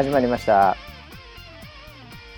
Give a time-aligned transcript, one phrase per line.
[0.00, 0.78] 始まりました。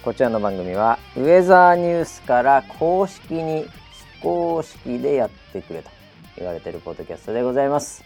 [0.05, 5.89] こちらの番組はウェザーニュースから公式に非公式でやってくれと
[6.37, 8.03] 言われているポッドキャストでございます。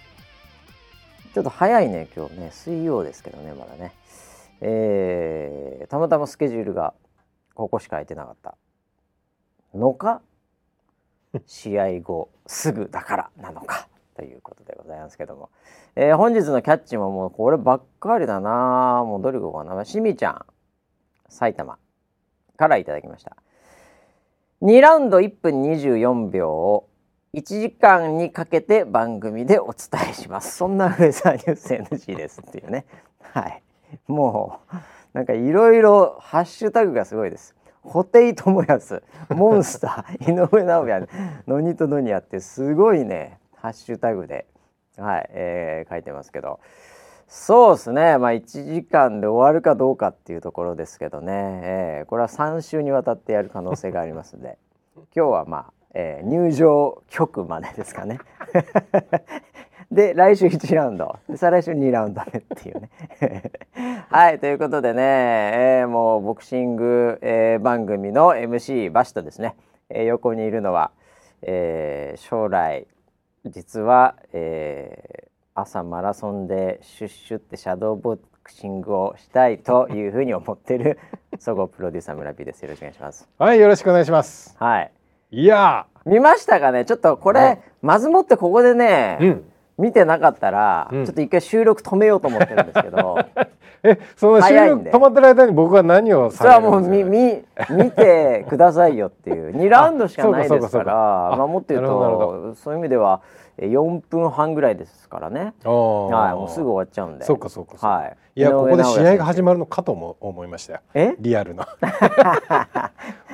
[1.32, 2.50] ちょっと早いね今日ね。
[2.52, 3.94] 水曜ですけどねまだね。
[4.60, 6.92] えー、たまたまスケジュールが
[7.54, 8.58] ここしか空いてなかった。
[9.74, 10.20] のか？
[11.46, 13.88] 試合後すぐだからなのか？
[14.16, 15.50] ということでございますけども、
[15.94, 19.04] えー、本日のキャッチももうこればっかりだな。
[19.04, 19.84] もうどれかな。
[19.84, 20.46] しみちゃん
[21.28, 21.78] 埼玉
[22.56, 23.36] からいただきました。
[24.62, 26.88] 2ラウンド1分24秒を
[27.34, 30.56] 1時間にかけて番組でお伝えします。
[30.56, 32.86] そんなウェザーニュース NG ですっていうね。
[33.20, 33.62] はい。
[34.06, 34.76] もう
[35.12, 37.54] なんかいろいろハッシュタグがすごいです。
[37.82, 41.08] 布袋寅泰モンスター井上尚弥
[41.46, 43.38] ノニとノニアってすごいね。
[43.66, 44.46] ハッシュタグで、
[44.96, 46.60] はいえー、書いてますけど。
[47.26, 48.16] そうですね。
[48.18, 51.32] まあ1時間で終わるかどうかっていうところですけどね、
[51.64, 54.58] えー、これは3週にわたってやる可能性がありますので。
[55.14, 58.20] 今日はまあ、えー、入場曲までですかね。
[59.90, 61.16] で来週1ラウンド。
[61.34, 62.90] 再来週2ラウンド目っていうね。
[64.08, 69.56] はいということでね、えー、もうボクシング、えー、番組の MC バシとですね、
[69.88, 70.92] えー、横にいるのは、
[71.42, 72.86] えー、将来
[73.46, 80.98] 実は、えー、朝マラソンでシュッシュってシャドーボクシングをしたいというふうに思っている
[81.38, 82.62] 総合プロデューサー村 P です。
[82.62, 83.28] よろしくお願いします。
[83.38, 84.56] はいよろしくお願いします。
[84.58, 84.90] はい。
[85.30, 86.84] いや見ましたかね？
[86.84, 89.18] ちょっとこれ、まずもってここでね。
[89.20, 93.18] うん見てなかったら、うん、ちょっと一回収録止めようと思ってるんですけど。
[93.82, 96.60] えその収録止まってる間に僕は何をされるんですか？
[96.60, 97.44] それはもうみみ
[97.84, 99.54] 見てくださいよっていう。
[99.54, 103.20] 2ラウンドしかないですからまあもっと言うとそういう意味では
[103.58, 105.40] 4分半ぐらいですからね。
[105.40, 107.24] はいもうすぐ終わっちゃうんで。
[107.24, 108.16] そうかそうかはい。
[108.34, 110.80] いやここで試合が始まるのかとも思いましたよ。
[110.94, 111.14] え？
[111.18, 111.68] リアルな。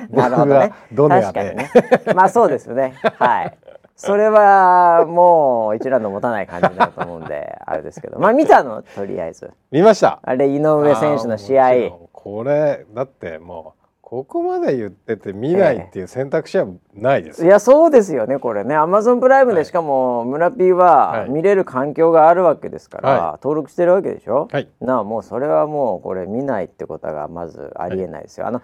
[0.09, 0.73] なるほどね。
[0.91, 1.71] どね確かにね。
[2.13, 2.93] まあそうですよね。
[3.17, 3.57] はい
[3.95, 8.19] それはもう一覧の持たない感じになると思うんで あれですけど。
[8.19, 9.51] まあ見たのとりあえず。
[9.71, 10.19] 見ました。
[10.23, 11.91] あれ井上選手の試合。
[12.11, 13.83] これだってもう
[14.13, 18.75] ここまで言ってて見ないっていう選択肢はないです、えー、いやそうですよねこれね。
[18.75, 28.61] アマゾンプライムでしかも村 P は見れる環境があるわけですから、はい、登録してるわけでしょ、はい、なあもうそれはもうこれ見ないってことがまずありえないですよ、はい、あの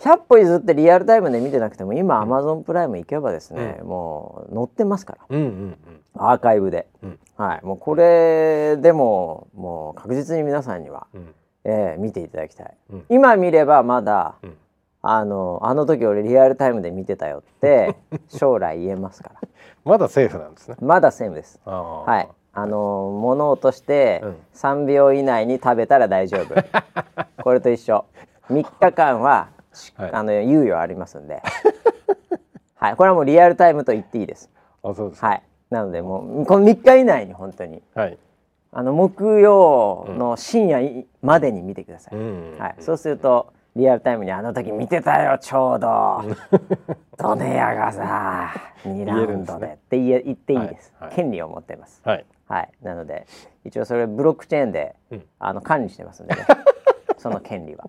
[0.00, 5.76] 100歩譲ってリアルタイムで見てなくても今アマゾンプライム行けばですね、うん、もう載ってますから、うんうんうん、
[6.14, 7.64] アーカイブで、うん、はい。
[7.64, 11.34] もうこれでももう確実に皆さんには、うん、
[11.64, 12.76] えー、見ていただきたい、
[13.08, 14.36] 今見ればまだ、
[15.02, 17.96] あのあの時俺リアルタイムで見てたよって
[18.28, 19.48] 将来言えますから。
[19.84, 20.76] まだセーフなんですね。
[20.80, 21.60] まだセーフです。
[21.64, 22.28] はい。
[22.54, 24.22] あの物を落として
[24.54, 26.54] 3秒以内に食べたら大丈夫、
[27.42, 28.04] これと一緒。
[28.50, 29.48] 3日間は、
[29.96, 31.42] はい、あの猶予ありますんで。
[32.76, 32.96] はい。
[32.96, 34.50] これはもうリアルタイムと言っていいです。
[34.82, 35.42] あそうですはい。
[35.72, 38.18] なのでもうこの3日以内に本当に、はい、
[38.72, 46.22] あの木曜の深夜までに見てください、うん、はい、そうするとリアルタイムにあの時見てたよちょうど。
[47.16, 48.52] ドネアがさ
[48.84, 49.66] 2ラウンドで。
[49.66, 51.08] って言え言っていいです、はい。
[51.08, 53.26] はい、権利を持ってます、はい、はい、なので
[53.64, 56.42] 一応それブロックチェーンで、うん、あの管理してますんでね。
[57.16, 57.88] その権利は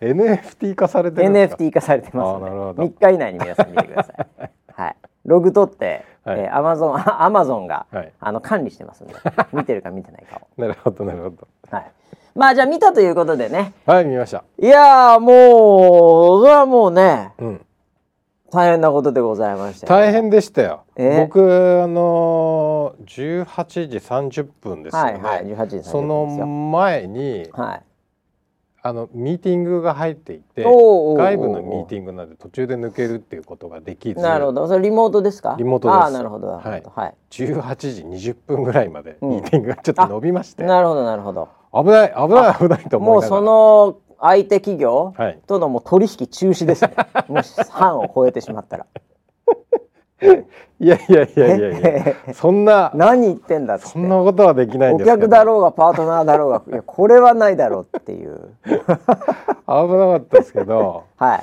[0.00, 4.96] NFT 化されてる NFT 化されてますので、3日以内に皆さん見てくださいはい。
[5.24, 9.14] ログ取って、はい、えー、アマゾンアマゾンが、はい、あの管理してますんで。
[9.52, 10.48] 見てるか見てないかを。
[10.60, 11.48] なるほどなるほど。
[11.70, 11.90] はい。
[12.34, 13.72] まあじゃあ見たということでね。
[13.86, 14.44] はい見ました。
[14.58, 17.66] いやもうそれはもうね、うん、
[18.50, 21.40] 大変なことでございました大変でしたよ、僕
[21.82, 27.82] あのー、18時30分ですよね、はいはい、18時その前に、はい、
[28.86, 34.68] あのミーティングが入っていて外部のミーティングなんで途中で抜けるっていうことができずなるほど。
[34.68, 35.56] それリモートですか？
[35.58, 36.06] リモートです。
[36.06, 41.48] あなるほどはい、はい、18時20分ぐらいまでミーティングがちょっと伸びまして、うん、なるほどなるほど。
[41.74, 45.14] 危ない危ない危ないと思いもうその相手企業
[45.46, 46.94] とのもう取引中止ですね、
[47.28, 48.86] もし半を超えてしまったら
[50.78, 52.14] いやいやいやいやいや。
[52.34, 52.90] そんな。
[52.94, 58.50] 何言ってんだそんなことはできないんですお客だろうがパートナーだろうがいやこれはないだろうっていう。
[58.64, 58.96] 危な
[59.66, 61.04] かったですけど。
[61.16, 61.36] は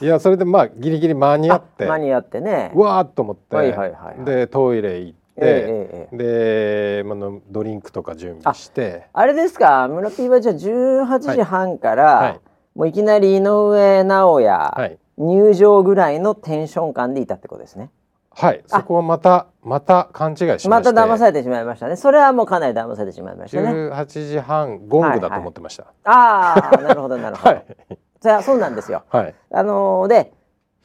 [0.00, 0.04] い。
[0.04, 1.86] いやそれでまあギリギリ間に合って。
[1.86, 2.72] 間に合ってね。
[2.74, 9.06] うわーっと思って、はいはいはい、でトイレ行って、えー、で、まあ、ドリンクとか準備して。
[9.12, 9.88] あれですか？
[9.88, 12.24] 村 P はじゃあ18時半から、はい。
[12.24, 12.40] はい、
[12.74, 17.90] もういきなり井上尚弥、はい、入場ぐらいのテンション感でいたってことですね
[18.30, 18.62] はい。
[18.66, 20.68] そこはまたまた勘違いしまして。
[20.68, 21.96] また騙されてしまいましたね。
[21.96, 23.70] それはもうかなり騙されてしまいましたね。
[23.70, 25.92] 18時半ゴングだと思ってました、はい。
[26.04, 27.66] はい、ああなるほどなるほど、はい、
[28.20, 30.32] じゃそうなんですよ、はい、あのー、で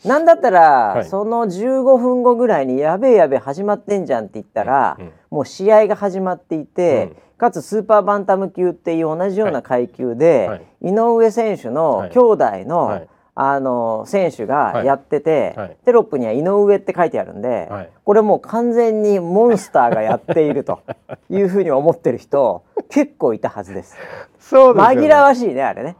[0.03, 0.61] なんだったら、
[0.95, 7.25] はい、その15分後ぐらいにやべえやべえ始まってんじゃんって言ったら、うんうん、もう試合が始まっていて、うん。
[7.37, 17.69] かつスーパーバンタム級っていう同じような階級で、はい、井上選手の兄弟の、はい、あの選手がやってて、はい、テロップには井上って書いてあるんで、
[18.05, 20.79] これもう完全にモンスターがやっていると
[21.29, 23.97] いうふうに思ってる人結構いたはずです。
[24.39, 25.97] そうです、ね、紛らわしいねあれね。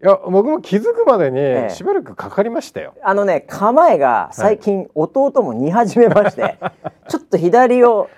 [0.00, 2.92] いや僕も気づくまでにしばらくかかりましたよ。
[2.96, 6.56] ええ、あのね構えが最近、弟も似始めまして、
[7.08, 8.08] ちょっと左を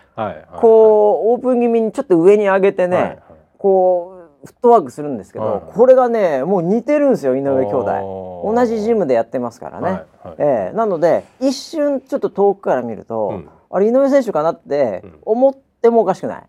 [0.61, 3.19] こうオープン気味にちょっと上に上げてね、
[3.57, 8.43] こうフットワークするんですけど、これがねもう似てるんですよ井上兄弟。
[8.43, 10.03] 同じジムでやってますからね、
[10.39, 10.77] ええ。
[10.77, 16.43] なので一瞬ちょっと遠くから見ると、あれ井上選手かなって思ってもおかしくない、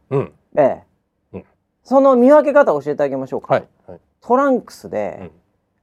[0.55, 0.83] え
[1.33, 1.45] え。
[1.83, 3.61] その見分け方を教えてあげましょうか、
[4.21, 5.31] トランクスで、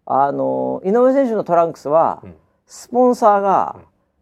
[0.07, 2.23] あの井上選手のトランクスは、
[2.67, 3.77] スポンサーが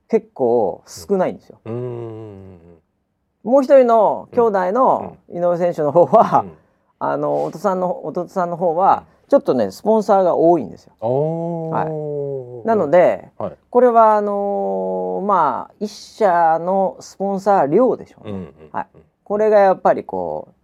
[0.08, 1.60] 結構少ないんですよ。
[3.44, 6.52] もう一人の兄弟の井上選手の方は、うん、
[6.98, 10.92] あの弟さんの弟さんの方はちょっとねスポンサーが多いんですよ。
[11.00, 11.82] は
[12.64, 18.32] い、なので、はい、これはあのー、まあ一社のスポンサー量でしょうね。
[18.32, 18.86] うんうん、はい、
[19.24, 20.54] これがやっぱりこ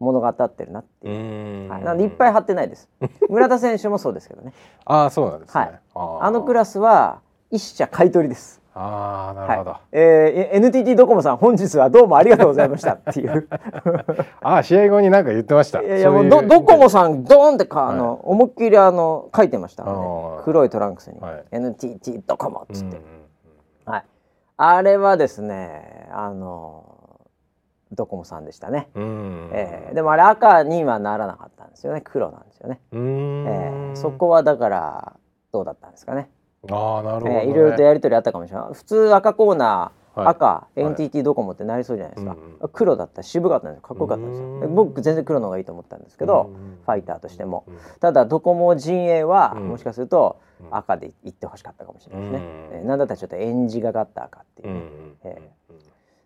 [0.00, 1.70] う物語ってるなっていう。
[1.70, 2.90] はい、なのでいっぱい貼ってないです。
[3.30, 4.52] 村田選手もそうですけどね。
[4.84, 5.60] ああそうなんですね。
[5.60, 7.20] はい、あのクラスは
[7.50, 8.59] 一社買い取りです。
[8.80, 12.94] ああなるほど、はい、えー、NTT ドコモさん本日はどうもありがとうございました。
[13.10, 13.46] っていう。
[14.40, 15.82] ああ試合後になんか言ってました。
[15.82, 19.84] いやいやもうドドコモさんドーンってか、はい、あの思いっきりあの書いてました。
[19.84, 23.02] ので黒いトランクスに、はい、NTT ドコモっつって、うん
[23.86, 24.04] うん、はい。
[24.56, 26.84] あれはですねあの
[27.92, 32.00] ドコモさんでしたね、えー、でもあれ赤にはならなかったんですよね。
[32.02, 35.12] 黒なんですよね、えー、そこはだから
[35.52, 36.30] どうだったんですかね
[36.68, 44.68] あなるほど、ね、えー、いろいろとやり取りあったかもしれない普通赤コーナー、はい、赤 NTT ドコモってなりそうじゃないですか、うん、黒だった渋かったんですかっこよかったんですよ。
[44.68, 46.50] 僕全然黒の方がいいと思ったんですけど
[46.84, 47.64] ファイターとしても。
[48.00, 50.40] ただドコモ陣営はもしかすると
[50.70, 52.40] 赤でいってほしかったかもしれないですね、
[52.72, 54.82] えー、なんだったらちょっとエンジがかった赤っていうね、
[55.24, 55.74] えー、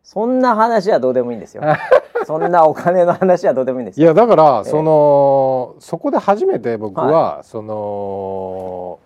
[0.02, 1.62] そんな話はどうでもいいんですよ。
[2.26, 8.98] そんなお金の話はどうでもいいんですいやだから、えー、そのそこで初めて僕は、はい、その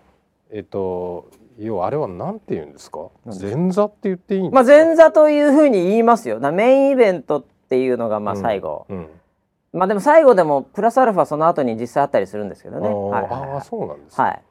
[0.51, 3.09] えっと要はあれはなんて言うんですか？
[3.25, 6.39] 前座って言っていいんですか、まあ、前座というふうに言いますよ。
[6.39, 8.97] メインイベントっていうのがまあ最後、うん。
[8.97, 9.09] うん、
[9.73, 12.87] まあでも最後でもプラスアルファその後に実際あったりするんですけどね。
[12.87, 14.41] あ、はいはい、あそうなんです、はい。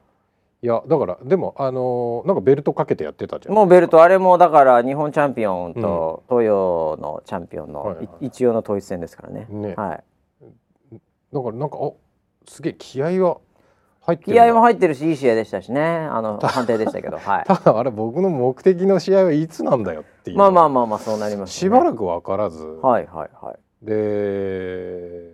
[0.61, 3.55] いやだからでもあのー、なんかベルトかけてやってたじゃん。
[3.55, 9.47] もうベルトあれもだから日本チャンピオンと東洋のチャンピオンの、はいはい、一応の統一戦ですからね。
[9.49, 10.03] ね、はい、
[11.33, 11.91] だからなんかあ
[12.47, 13.37] すげえ気合は
[14.23, 15.81] 気合も入ってるしいい試合でしたしね。
[15.81, 20.37] あの判定でしたけど、 はい、ただあれ僕の目的の試合はいつなんだよっていう。
[20.37, 22.63] まあまあまあまあそうなります、ね、しばらく分からず。
[22.81, 23.85] はいはいはい。
[23.85, 25.31] で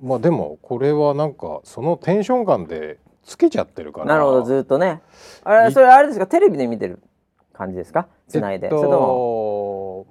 [0.00, 4.06] まあでもこれはなんかそのテンション感でつけちゃってるから。
[4.06, 5.00] なるほどずっとね。
[5.42, 6.26] あれそれあれですか？
[6.26, 7.00] テレビで見てる
[7.52, 8.06] 感じですか？
[8.28, 9.06] つないで、えっと、それとも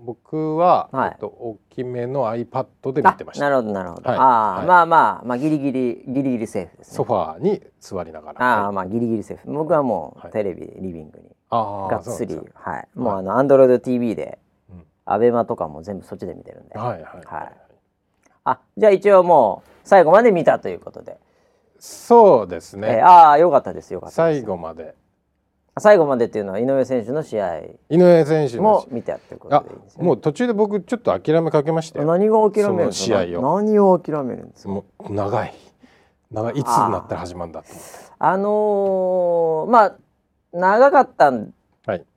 [0.06, 3.46] 僕は、はい、えっと、大きめの iPad で見てました。
[3.46, 8.64] なるほどなるほど、はい、ああ、はい、まあまあまあギリギリギリギリセーフです、ね、ソファーに座りながら。
[8.64, 9.52] ああまあギリギリセーフ。
[9.52, 11.36] 僕はもうテレビ、リビングに。
[11.52, 12.88] がっつりはい。
[12.96, 16.78] もうあのアンドロイド TV で、うん、アベマとかも全部そっちで見てるんで。
[16.78, 17.54] はいはい、はい、
[18.44, 21.18] あじゃあ一応もう最後まで見たということで。
[21.78, 24.96] そうですね、えー、ああよかったですよかった最後まで
[25.77, 27.58] 最後までっていうのは井上選手の試合。
[27.89, 33.25] 井上選手も見てやってることでいいんですよ、ね、もう途中で僕ちょっと諦めかけました何が諦めるんですか？
[33.25, 33.60] 試合を。
[33.62, 34.70] 何を諦めるんですか？
[34.70, 35.53] もう長い。
[36.32, 36.53] 長い。
[36.53, 37.89] いつになったら始まるんだと思って。
[38.17, 39.96] あのー、まあ
[40.53, 41.53] 長かったん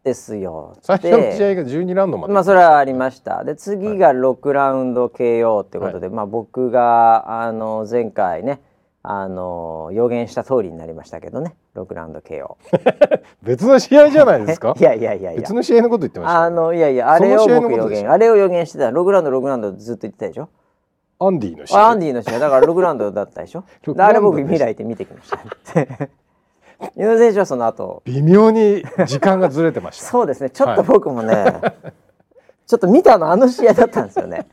[0.04, 2.32] ですよ、はい、最初の試合が12ラウンドまで。
[2.32, 3.42] まあそれはありました。
[3.42, 8.60] で次が6ラウンド KO ってことで、はい、まあ僕があの前回ね
[9.02, 12.56] あの予言した通りになりましたけどね6ラウンド KO
[13.42, 14.74] 別の試合じゃないですか？
[14.78, 15.40] いやいやいやいや。
[15.40, 20.48] 別の試合のこと言ってました、ね、あのいやいやあれを僕予言あれを予言してた6ラウンド6ラウンドずっと言ってたでしょ？
[21.20, 21.88] アンディの試合。
[21.88, 22.38] アンディの試合。
[22.38, 23.64] だから6ラウンドだったでしょ？
[23.98, 25.38] あれ僕未来って見てきました。
[26.96, 28.02] 井上選手はその後。
[28.04, 30.06] 微妙に時間がずれてました。
[30.06, 30.50] そうですね。
[30.50, 31.92] ちょっと僕もね、はい、
[32.68, 34.46] ちょっと見たのあの試合だったんですよね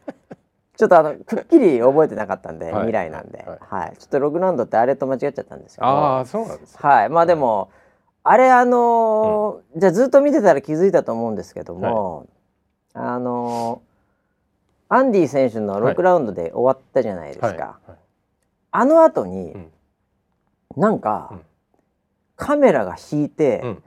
[0.78, 5.88] ちょっとあのくっきり覚えてなかったんで、はい、未来なんで、はい、はい、ちょっとログラウンドってあれと間違っちゃったんですけど。
[5.88, 7.10] ああそうなんです、はい。
[7.10, 7.70] まあでも、
[8.24, 12.28] あれあのーうん、じゃあずっと見てたら気づいたと思うんですけども、
[12.94, 17.80] はい、あのー、アンディ選手の6ラウンドで終わったじゃないですか。
[18.72, 19.72] あの後に、うん、
[20.76, 21.42] なんか、うん、
[22.36, 23.78] カメラが引いて、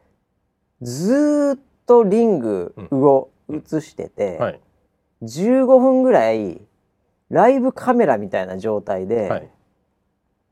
[0.80, 4.61] ずっとリングを映してて、はい、
[5.23, 6.61] 15分ぐらい
[7.30, 9.50] ライブカメラみたいな状態で、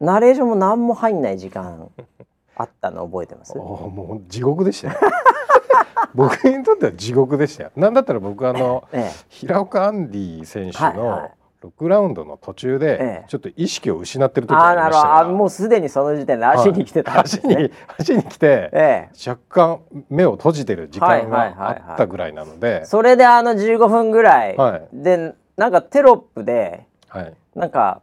[0.00, 1.90] ナレーションも何も入んない時間
[2.56, 3.52] あったの覚えてます？
[3.56, 4.94] あもう地獄でしたよ。
[6.14, 7.70] 僕にとっては地獄でしたよ。
[7.76, 11.30] なんだったら僕あの、ええ、平岡アンディ選手の
[11.62, 28.02] 6ラウンドの途中でちょっと意識を失ってる時ありましたあもうすでにその時点で足に来てた、ねはい、足に足に来て、ええ、若干目を閉じてる時間があったぐらいなので、それであの15分ぐらい、はい、でなんかテロップで、はい、なんか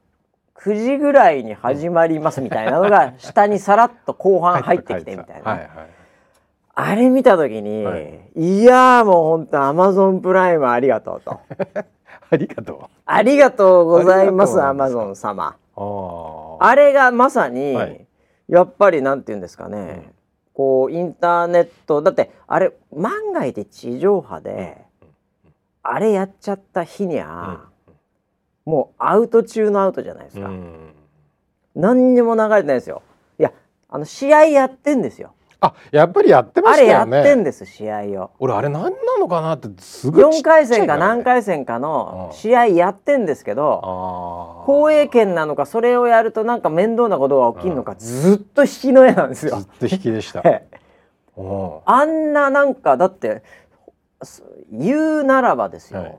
[0.55, 5.51] 9時ぐらいに始まりますみたいなのが 下にさらっと後半入ってきてみたいな。
[5.51, 5.69] はいはい、
[6.75, 11.39] あれ見た時に、はい、いやもう本当アマゾンプライムありがとうと。
[12.29, 12.79] ありがとう。
[13.05, 15.55] ありがとうございますアマゾン様。
[15.75, 18.05] あれがまさに、はい、
[18.47, 20.13] やっぱりなんて言うんですかね、うん、
[20.53, 24.82] こうインターネットだってあれ万が一地上波で、うん、
[25.83, 27.73] あれやっちゃった日にゃ、うん
[28.65, 30.49] もうアウト中のアウトじゃないですか。
[31.75, 33.01] 何にも流れてないですよ。
[33.39, 33.51] いや、
[33.89, 35.33] あの試合やってんですよ。
[35.59, 36.93] あ、やっぱりやってましたよね。
[36.93, 38.31] あれやってんです試合を。
[38.39, 49.57] 俺あれ何なのかなってすごい、4回戦か何回戦かの試合やってんですけど、放映権なのかそれをやるとなんか面倒なことが起きるのか、ずっと引きの絵なんですよ。
[49.57, 50.43] ずっと引きでした。
[51.85, 53.41] あんななんかだって
[54.71, 55.99] 言うならばですよ。
[55.99, 56.17] はい、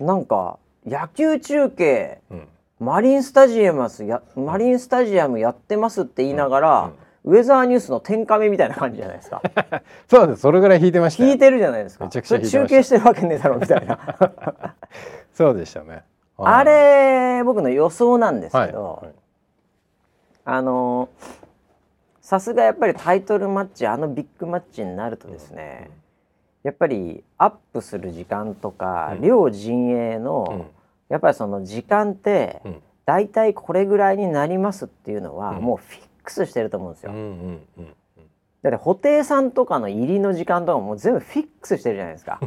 [0.00, 2.48] なんか野球中継、うん、
[2.80, 6.90] マリンスタジアムやマリンスタジアムやってますって言いながら、
[7.24, 9.40] ウェザーニュースの天下目みたいな感じじゃないですか。
[10.10, 10.42] そうです。
[10.42, 11.24] それぐらい引いてました。
[11.24, 12.08] 引いてるじゃないですか。
[12.08, 13.98] 中継してるわけねえだろみたいな。
[15.32, 16.02] そうでしたね。
[16.38, 19.14] あれ僕の予想なんですけど、はいはい、
[20.44, 21.08] あの
[22.20, 26.01] さすがやっぱりタイトルマッチあのビッグマッチになるとですね、うん
[26.62, 30.66] やっぱりアップする時間とか、うん、両陣営の、うん、
[31.08, 37.12] やっぱりその時間って、うん、大体これぐらいになりますっていうのは、もうフィックスしてると思うんですよ。
[38.62, 42.40] だって布袋さんとかの入りの時間とかも全部フィックスしてるじゃないですか。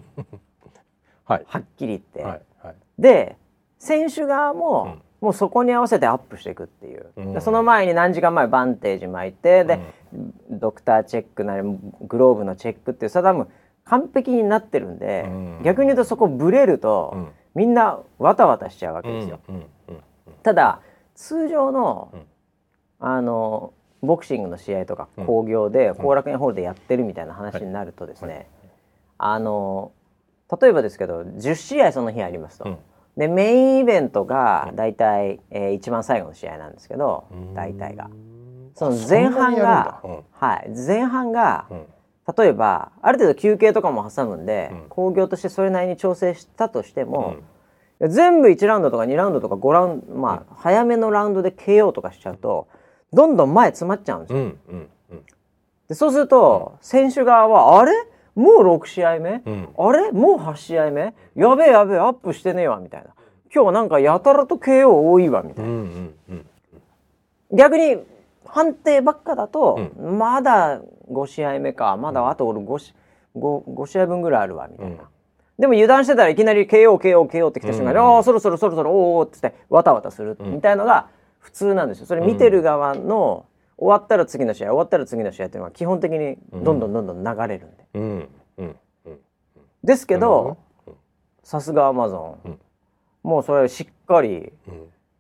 [1.26, 2.24] はい、はっきり言って。
[2.24, 3.36] はいはい、で
[3.80, 9.80] 選手側も、もうそこに合わせてアップしていくっていう、うん、その前に何時間前バンテージ巻いてで、
[10.14, 11.64] うん、ドクターチェックなり
[12.02, 13.48] グローブのチェックっていうそれ多分
[13.86, 19.40] 完璧になってるんで、うん、逆に言うとそこブレると、うん、みんなわたわたしちゃうわけですよ。
[20.44, 20.82] ただ
[21.16, 22.14] 通常の、
[23.00, 28.38] あのボクシングの試合とか興行で後楽園ホールでやってるみたいな話になるとですね、はい。
[28.38, 28.48] はい、
[29.18, 29.92] あの
[30.62, 32.80] 例えばですけど10試合その日ありますと。
[33.18, 38.10] でメインイベントが大体、えー、一番最後の試合なんですけど大体が。
[38.74, 40.02] その前半が、
[40.32, 41.70] はい、前半が、
[42.38, 47.36] 例えばある程度休憩とかも挟むんで、うん、興行としてそれなりに調整したとしても、
[48.00, 52.68] うん、全部1ラウンドとか2ラウンドとか5ラウンドまあ、早めのラウンドで KO とかしちゃうと
[53.14, 54.88] どんどん前詰まっちゃうんですよ。
[55.88, 57.92] でそうすると選手側はあれ？
[58.34, 59.44] もう6試合目、
[59.78, 60.12] あれ？
[60.12, 61.14] もう8試合目？
[61.36, 63.10] やべえやべえアップしてねえわみたいな。
[63.54, 65.86] 今日なんかやたらと KO 多いわみたいな。
[67.54, 67.98] 逆に
[68.46, 71.96] 判定ばっかだと、うん、まだ5試合目か。
[71.98, 72.94] まだあと俺 5,
[73.36, 75.00] 5, 5試合分ぐらいあるわみたいな、うん、
[75.60, 81.10] でも油断してたらいきなり KOKOKO KO ってきた瞬間に、うん、ああそろそろそろそろおおっつってわたわたするみたいのが
[81.40, 82.06] 普通なんですよ。
[82.08, 83.46] それ見てる側の
[83.78, 88.30] 終わったら次の試合終わったら次の試合っていうのは基本的にどんどんどんどん流れるんで、
[89.84, 90.58] ですけど
[91.44, 92.58] さすがアマゾン、
[93.22, 94.52] もうそれしっかり、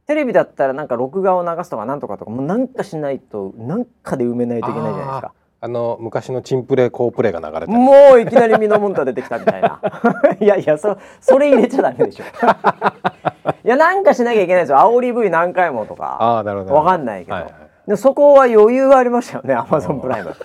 [0.07, 5.33] テレビだったらなんか録画を流すとかなんとかとかもうなんかしないとなんかで埋めないといけないじゃないですか。
[5.65, 9.81] あの昔のチンプレー好プレーが流れてもういきなりミノモンタ出てきたみたいな。
[10.39, 12.23] いやいやそそれ入れちゃダメでしょ。
[13.65, 16.17] いやなんかしなきゃいけないですよ煽り V 何回もとか。
[16.19, 16.75] あなるほど。
[16.75, 17.53] わかんないけど、はいはい、
[17.87, 20.35] でそこは余裕がありましたよねアマゾンプライム。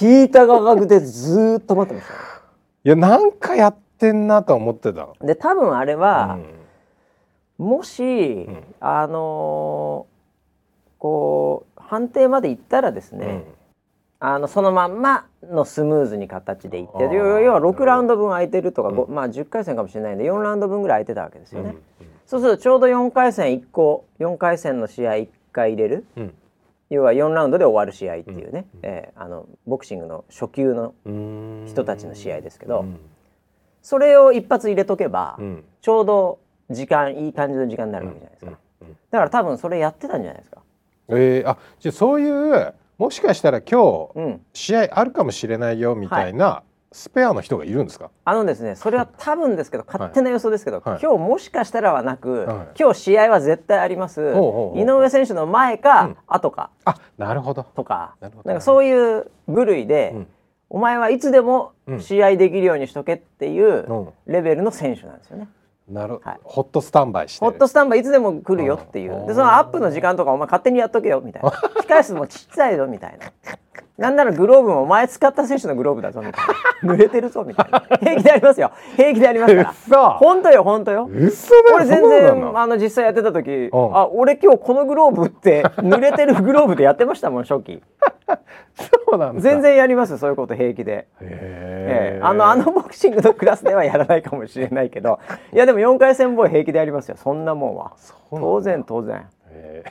[0.00, 2.16] 引いた価格でずっと待ってました、い
[2.84, 5.08] やなんかやってんなと思ってた。
[5.20, 6.38] で多分あれは、
[7.58, 7.66] うん。
[7.66, 13.44] もし、うん、あのー、こう判定までいったらですね、うん、
[14.24, 21.74] あのそのまんまのスムーズに形でいって要は6ラウンド分空いてるとか、うん、まあ10回戦かもしれないんで4ラウンド分ぐらい空いてたわけですよね。
[22.24, 26.06] そうするとちょうど4回戦1個4回戦の試合1回入れる、
[26.88, 30.94] 要は4ラウンドで終わる試合っていうね、うん、えー、あのボクシングの初級の
[31.66, 32.84] 人たちの試合ですけど、
[33.82, 35.36] それを一発入れとけば、
[35.80, 36.38] ちょうど
[36.70, 38.52] 時間いい感じの時間になるわけじゃないですか、
[39.10, 40.62] だから多分それやってたんじゃないですか。
[41.08, 46.94] えー、あじゃそういうもしかしたら今日、試合あるかもしれないよみたいな、はい。
[46.94, 48.12] スペアの人がいるんですか？
[48.24, 56.70] あのですねそれは多分ですけど、勝手な予想ですけど、はい、今日もしかしたらはなく、はい、今日試合は絶対あります、井上選手の前か、うん、後か。
[56.84, 57.64] あなるほど。
[57.74, 58.14] とか。
[58.20, 60.26] なんかそういう部類で、うん、
[60.70, 65.48] お前はいつでも試合できるようにしとけっていうレベルの選手なんですよね。
[65.92, 67.44] なる、はい、ホットスタンバイして。
[67.44, 69.26] ホットスタンバイいつでも来るよっていう。
[69.26, 71.50] でそのアップの時間とかお前勝手にやっとけよみたいな。
[71.86, 73.26] 控室もちっちゃいぞみたいな
[73.98, 76.46] なんならグローブも前使った選手のグローブだぞみたい
[76.82, 76.94] な。
[76.94, 77.80] 濡れてるぞみたいな。
[77.98, 78.72] 平気でありますよ。
[78.96, 80.10] 平気でありますから。
[80.12, 81.04] 本当よ本当よ。
[81.04, 81.10] こ
[81.78, 87.82] れ全然あの実際やってた時、うん、あ俺今日このグローブって濡れてるグローブでやってましたもん初期。
[88.74, 91.06] そうなん全然やりますそういうこと平気で。
[91.20, 95.18] えー、あのあのボクシングのクラスではやらないかもしれないけど。
[95.52, 97.16] いやでも4回戦ボーイ平気でやりますよ。
[97.18, 97.92] そんなもんは。
[98.30, 99.26] 当然当然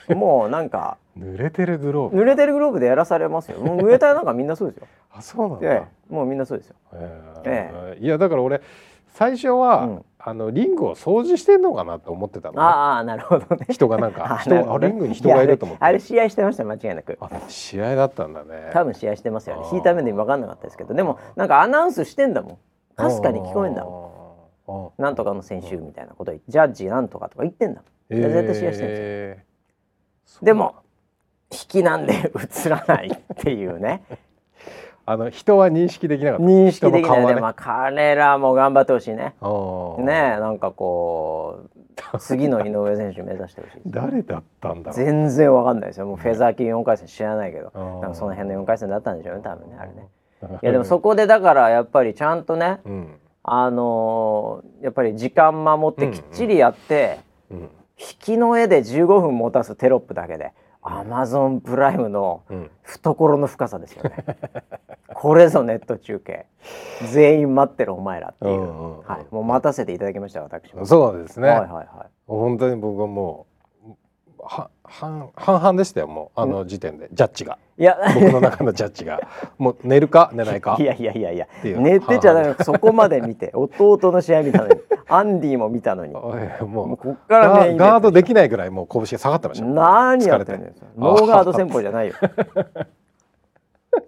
[0.16, 3.60] もうなんか濡れてるグローブ濡れてるグローブでやらされますよ。
[3.60, 4.88] もう上体なんかみんなそうですよ。
[5.14, 6.76] あそうなんだ、ええ、もうみんなそうですよ、
[7.44, 8.62] ええ、いやだから俺
[9.10, 13.66] 最初は、うん、あのリングを掃除してんのかなと思ってたの、ね、ああなるほどね。
[13.70, 15.84] 人がなんか 人あリングに人がいると思って。
[15.84, 17.20] あれ試合してました間違いなく。
[17.50, 18.70] 試合だったんだね。
[18.72, 19.64] 多分試合してますよね。
[19.74, 20.94] 引いた目で分かんなかったですけど。
[20.94, 22.58] でもなんかアナウンスしてんだもん。
[22.96, 24.12] かすかに聞こえんだもん。
[24.98, 29.46] なんとかの選手みたいなことジャッジなんとかとか言ってんだもん、えー、絶対試合してるんですよ
[30.42, 30.76] でも
[31.52, 32.14] 引きなんで
[32.66, 34.04] 映らないっていうね。
[35.06, 36.46] あの人は認識できなかった。
[36.46, 39.34] 認識できない、ね、まあ彼らも頑張ってほしいね。
[40.00, 41.66] ねなんかこ
[42.14, 46.06] う次の井上選手目指してほしい誰だったんだ全然わかんないですよ。
[46.06, 47.72] もうフェザー級4回戦知らないけど。
[48.02, 50.08] なんかその辺の4回戦だったんでしょうね多分ねあれね。
[50.64, 57.58] いやでもそこでだからやっぱりちゃんとね、うん、あのー、やっぱり時間守ってきっちりやって、うん。
[57.60, 57.70] うん
[58.02, 62.44] 引きの絵で15分持たすテロップだけでアマゾンプライムの
[62.82, 64.36] 懐の深さですよね、うん、
[65.14, 66.48] これぞネット中継。
[67.12, 70.86] 全員待ってるお前らっていう、うんうん、はい、もう待たせていただきました私も。
[70.86, 71.50] そうですね。
[71.50, 71.86] はいはいはい。
[72.26, 73.62] 本当に僕はもう
[74.44, 77.60] は半半々でしたよもうあの時点で、ジャッジが。
[77.78, 77.98] いや。
[78.16, 79.20] 僕の中のジャッジが。
[79.60, 80.78] もう 寝るか寝ないか。
[80.80, 81.48] いやいやいやいや。
[81.64, 83.52] 寝てちゃダメそこまで見て。
[83.54, 84.76] 弟の試合見たのに
[85.14, 86.14] アンディも見たのに。
[86.14, 92.16] もうこっからねガードできないぐらいもう拳が下がってました何やってんですノーガード戦法じゃないよ。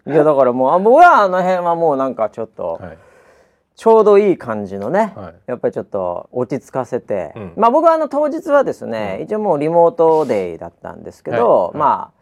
[0.07, 2.97] いやだからもうあ僕はあの辺はもうなんかちょっと、はい。
[3.75, 12.13] ちょうどいい感じのね、はい、やっぱりちょっと落ち着かせて、うん、まあ僕はあの当日はですね、うん、一応もうリモートデイだったんですけど、はい、ま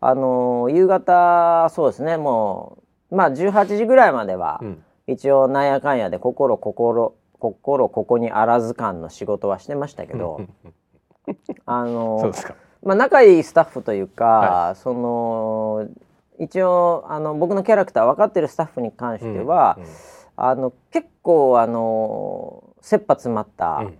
[0.00, 2.78] ああのー、夕方そうですねも
[3.10, 10.46] うまあ18時ぐらいまでは、うん、一応なんやかんやで心心心ここにあらず感の仕事はしてましたけど
[11.66, 15.88] あのー、まあ仲いいスタッフというか、はい、その
[16.38, 19.84] 一応あの僕のキャラクター分かってるスタッフに関しては、うん。
[20.42, 23.98] あの結構あの切羽詰まった、うん、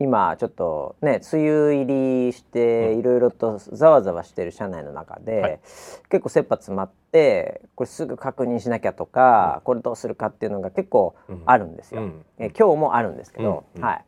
[0.00, 5.60] 今ちょっとね梅雨入りしていろいろとざわざわしてる社内の中で、はい、
[6.08, 12.00] 結構切羽詰まってこれすぐ確認しなきゃとか、うん、これどうするかっていうのが結構あるんですよ。
[12.00, 14.04] うん、え今日もあるんですけど、はい。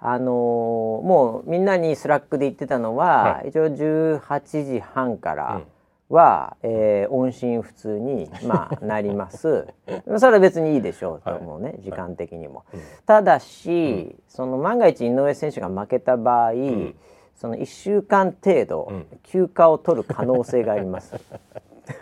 [0.00, 5.60] あのー、もうみんなに Slack で言ってたのは、はい、一応18時半から、
[6.08, 9.66] は、えー、音信不通に、まあ、なります
[10.18, 12.64] それは別にいいでしょうと思うね、はい、時間的にも。
[12.72, 16.94] はい、ただし、うん、その万が一井上選手が負けた場合、うん、
[17.34, 18.92] その1週間程度、
[19.24, 21.16] 休暇を取る可能性があります。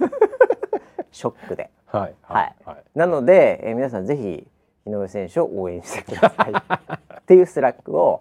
[1.11, 1.71] ショックで。
[1.87, 4.47] はい、はい、はい、なので、えー、皆さんぜひ
[4.87, 6.53] 井上選手を応援してください
[7.21, 8.21] っていう Slack を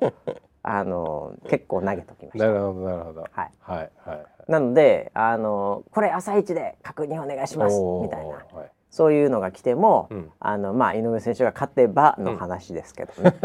[0.61, 2.45] あの結構投げときました。
[2.45, 3.21] なるほどなるほど。
[3.21, 4.25] はいはいはい。
[4.47, 13.35] なのであのこれ朝一で確認お願いしますみたいな、はい、そういうのが来ても、うん、あのまあ井上選手が勝てばの話ですけどね、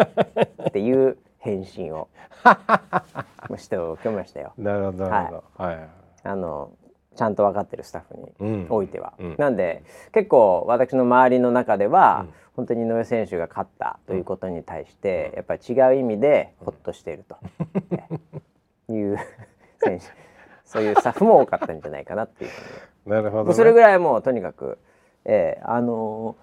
[0.58, 2.08] うん、 っていう返信を
[3.56, 4.52] しておきましたよ。
[4.58, 5.44] なるほどなるほど。
[5.56, 5.76] はい。
[5.76, 5.88] はい、
[6.24, 6.72] あの
[7.16, 9.82] ちゃんと分かってるスタッフにおいては、うん、なんで
[10.12, 17.36] 結構私の周りの中では、うん、本当に井上選手が勝ったということに対して、やっぱり違う意味でほっとしていると、
[18.92, 19.18] いう
[19.78, 20.06] 選手
[20.68, 22.50] そういうスタッフも多かったんじゃないかなっていう
[23.08, 24.78] なるほど、ね、それぐらいもうとにかく、
[25.24, 26.36] えー、あの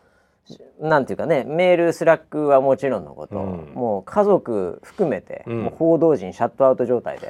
[0.50, 7.30] ー、なんていうかねメール Slack はもちろんのこと、うん、もう家族含めて、うん、もう報道陣シャットアウト状態で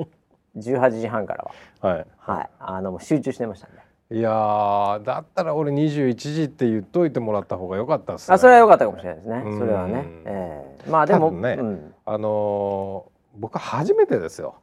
[0.56, 1.44] 18時半から
[1.80, 3.74] は、はい、はい、あの集中してましたね。
[4.12, 8.34] いやだったら俺21時って言っといてもらった方が良かったっすね。
[8.34, 9.44] あそれは良かったかもしれないですね。
[9.56, 10.04] それはね。
[10.24, 14.56] ええー、まあでもね、うん、あのー、僕初めてですよ。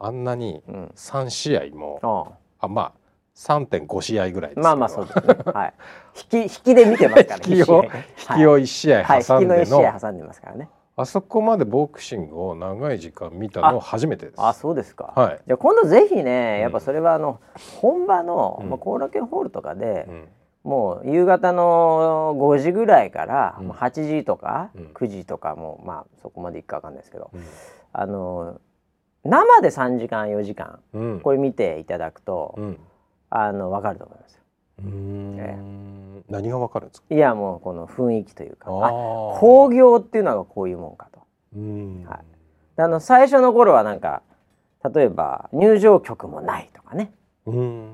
[0.00, 0.62] あんなに
[0.96, 2.92] 3試合も、うん、あまあ
[3.36, 5.36] 3.5試合ぐらいまあまあそうですね。
[5.52, 5.74] はい。
[6.32, 7.46] 引き引きで見てますからね。
[7.56, 7.90] 引きを引
[8.36, 10.68] きを1試合挟んでの、はい、引きの1試合挟んでますからね。
[10.96, 14.34] あそこまでボクシングを長い時間見たの初めてです。
[14.38, 15.12] あそうですか。
[15.16, 15.40] はい。
[15.46, 17.40] じゃ今度ぜひね、やっぱそれはあの、
[17.80, 20.06] 本場の、まあ後楽園ホールとかで、
[20.62, 27.30] もう夕方の5時ぐらいから、う8時とか、9時とかもまあそこまでいくかわかんないですけど、
[27.92, 28.60] あの
[29.24, 30.80] 生で3時間4時間、
[31.22, 32.58] これ見ていただくと、
[33.28, 34.40] あの分かると思いますよ。
[34.82, 37.14] うん、えー、何が分かるんですか？
[37.14, 38.90] いやもうこの雰囲気というかあ
[39.38, 41.20] 工業っていうのがこういうもんかと。
[41.54, 42.04] うん。
[42.08, 42.20] はい、
[42.80, 44.22] あの最初の頃はなんか
[44.94, 47.12] 例えば入場曲もないとかね。
[47.44, 47.88] うん。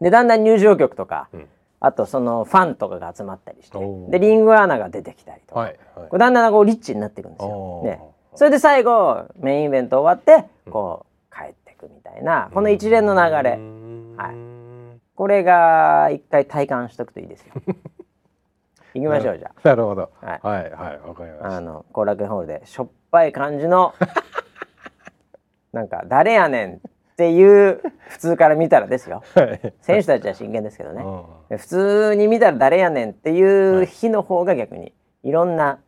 [0.00, 1.48] でだんだん入場曲とか、うん、
[1.80, 3.78] あとそのファンとかが集まったりして
[4.10, 7.82] でリングアナが出てきたりとか、はいはい、だんだんこうリッチになっていくんですよ。
[7.84, 8.00] ね、
[8.34, 13.58] それで最後メインイベント終わってこう帰っていくみたいなこの一連の流れ。
[14.16, 14.52] はい
[15.14, 17.52] これが一回体感しとくといいですよ。
[18.94, 19.68] 行きましょうじゃあ。
[19.68, 20.10] なるほど。
[20.20, 21.56] はいはいはいわかりました。
[21.56, 23.94] あの後楽園ホールでしょっぱい感じの
[25.72, 29.22] なんか誰やねんっていう普通から見たらですよ。
[29.36, 31.04] はい、選手たちは真剣ですけどね。
[31.56, 34.92] 普通に見たら誰やねんっていう日の方が逆に
[35.22, 35.78] いろんな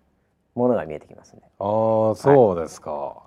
[0.54, 1.42] ものが見えてきますね。
[1.58, 2.90] ああそうですか。
[2.90, 3.22] は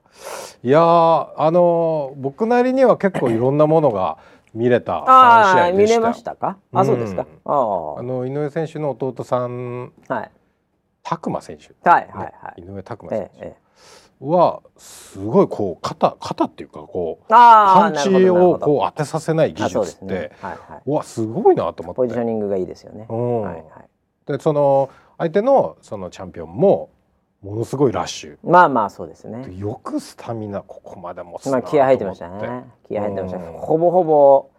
[0.63, 4.17] い、いやあの僕なりには結構いろんなものが
[4.53, 6.57] 見れた3試合見れましたか？
[6.73, 7.27] あ、そうですか。
[7.45, 7.49] あ
[8.01, 10.31] の井上選手の弟さん、はい、
[11.03, 13.55] 拓磨選手、はいはいはい、井上拓磨選手、
[14.19, 20.31] はすごいこう肩肩っていうかこうパンチをこう当てさせない技術って、ね。
[20.41, 21.97] はいはい、わすごいなと思って。
[21.97, 23.05] ポジショニングがいいですよね。
[23.09, 26.89] はいはい、でその相手のそのチャンピオンも
[27.43, 28.37] ものすごいラッシュ。
[28.43, 29.53] まあまあそうですね。
[29.55, 32.65] よくスタミナここまで持つな気合入ってましたね。
[32.87, 34.49] 気合入ってました、ほぼほぼ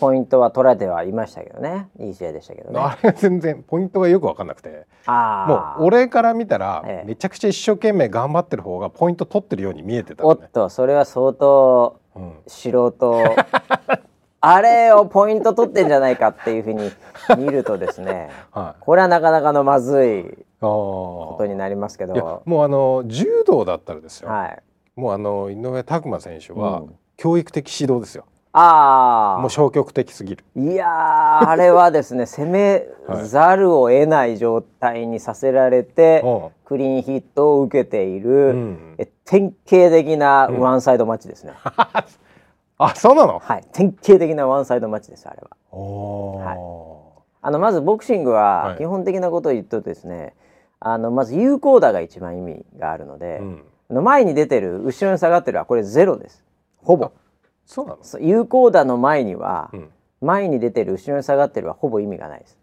[0.00, 1.88] ポイントは取られてはいましたけどね。
[1.98, 2.78] いい試合でしたけどね。
[2.78, 4.86] あれ全然ポイントがよく分かんなくて。
[5.06, 12.92] もう俺から見たら、ええ、めちゃくちゃ一生懸命頑張ってる方がポイント取ってるように見えてた、ね、おっとそれは相当、うん、素人
[14.44, 16.90] あれをポイント取ってんじゃないかっていうふうに
[17.38, 22.42] 見るとですね、 はい、これはなかなかのまずいことになりますけど。
[22.44, 24.58] もうあの柔道だったらですよ、はい、
[24.96, 26.82] もうあの井上拓磨選手は、
[27.16, 28.24] 教育的指導ですよ。
[28.54, 30.44] ああもう消極的すぎる。
[30.56, 32.86] いやあれはですね 攻め
[33.24, 42.04] ざるを得ない状態にさせられて、はい、クリーンヒットを受けている、うん、え典型的なワンサイドマッチですね、うん、
[42.84, 43.38] あそうなの？
[43.38, 43.64] はい。
[43.72, 45.48] 典型的なワンサイドマッチですあれは。
[45.76, 46.56] はい、
[47.42, 50.32] あのまずボクシングは基本的なことを言うとですね、はい、
[50.80, 53.40] あのまず有効打が一番意味があるので、
[53.88, 56.44] うん、前に出てる後ろに下がってるはこれゼロです。
[56.76, 57.12] ほぼ。
[57.64, 58.20] そうなの？
[58.20, 59.90] 有効打の前には、うん、
[60.20, 62.58] 前に出てる後ろに下がってるはほぼ意味がないです。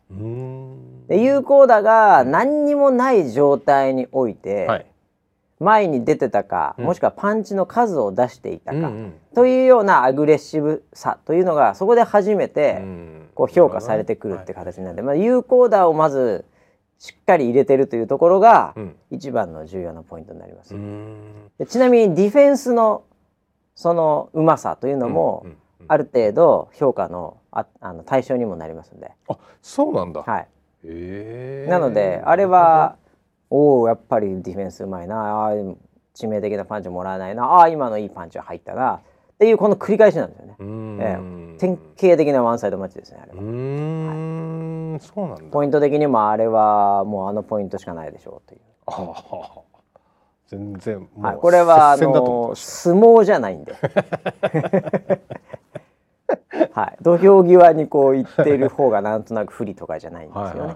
[1.07, 4.85] で有効打が何にもない状態において、はい、
[5.59, 12.81] 前に出てたか、うん、もしくはパンチの数を出していたか、うんうん、というようなアグレッシブさというのがそこで初めて
[13.35, 16.45] こう評価されてくるって形なんで、はい、まあ、有効打をまず
[16.97, 18.75] しっかり入れてるというところが
[19.11, 20.75] 一番の重要なポイントになります。
[21.57, 23.03] でちなみにディフェンスの
[23.75, 25.45] そのうまさというのも、
[25.87, 29.11] ある程度評価のああの対象にもなりますので。
[29.29, 30.23] あそうなんだ。
[30.23, 30.47] はい。
[30.83, 32.97] へなのであれは
[33.49, 35.47] おおやっぱりディフェンスうまいな。
[35.47, 35.51] あ
[36.15, 37.61] 致命的なパンチもらえないな。
[37.61, 38.95] あ今のいいパンチは入ったな。
[38.95, 39.01] っ
[39.39, 43.41] ていうこの繰り返しなんですよね、えー、典型的なワンサイドマッチですねあれは。
[43.41, 44.91] うん。
[44.91, 45.43] はい、そうなんだ。
[45.49, 48.61] ポイント的にもあれはもうあのポイントしかないでしょうという。
[48.87, 49.61] あ
[50.47, 53.73] 全然はい、これはあの相撲じゃないんで。
[56.73, 56.97] はい。
[57.01, 60.75] 土俵際にこう行ってる方がなんとなく不利とかじゃないんですよね。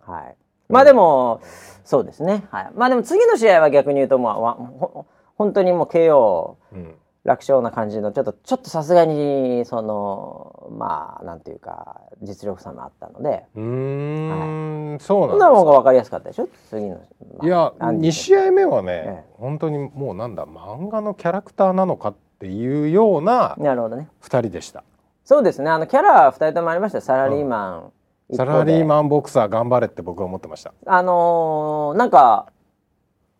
[0.00, 0.36] はい
[0.68, 1.40] まあでも、
[1.84, 2.44] そうですね。
[2.50, 2.70] はい。
[2.74, 6.94] まあでも次の試合は逆に言うとまあほ本当にもう KO、うん。
[7.24, 13.42] 楽勝な感じのちょっとちょっとさすがにそのまあなんていうか実力差もあったので。
[13.56, 16.48] うん、はい、そうなんな方が分かりやすかったでしょ？
[16.70, 17.00] 次の、
[17.38, 24.08] まあ、いや2試合目はね、ええ、本当にもうなんだ漫画のキャラクターなのかっていうようななるほどね。
[24.22, 24.84] 2人でした。
[25.24, 25.68] そうですね。
[25.68, 27.00] あのキャラ2人ともありました。
[27.00, 27.90] サラリーマン、うん、
[28.32, 30.74] サラリーマンボクサー頑張れって僕は思ってました。
[30.86, 32.46] あのー、なんか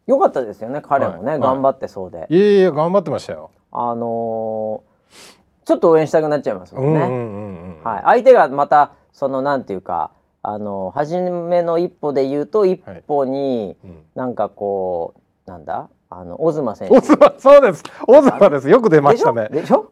[0.07, 2.27] 良かったですよね彼もね、はい、頑張ってそうで。
[2.31, 2.39] い。
[2.39, 3.51] やいや頑張ってましたよ。
[3.73, 7.81] あのー、ちょっと応援したくなっちゃいますもんね。
[7.83, 13.91] はい、相手がまたそのなんていうかあの初めの一歩で言うと一歩に、はい。
[13.91, 15.15] うん、なんかこ
[15.47, 15.89] うなんだ？
[16.09, 16.97] あのオズマ選手。
[16.97, 17.83] オズマそうです。
[18.07, 18.71] オズマです。
[18.71, 19.49] よく出ましたね。
[19.51, 19.91] でしょ？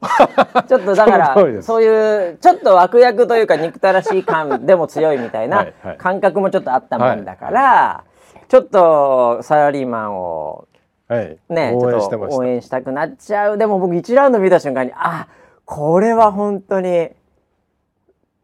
[0.68, 5.66] ちょっとだから そういうちょっと悪役というか憎たらしい感でも強いみたいな
[5.98, 8.04] 感覚もちょっとあったもんだから、は
[8.36, 10.66] い、ちょっとサラリーマンを
[11.08, 13.58] ね、はい、ちょっと応援したくなっちゃう。
[13.58, 15.26] でも僕1ラウンド見た瞬間にあ
[15.64, 17.10] これは本当に。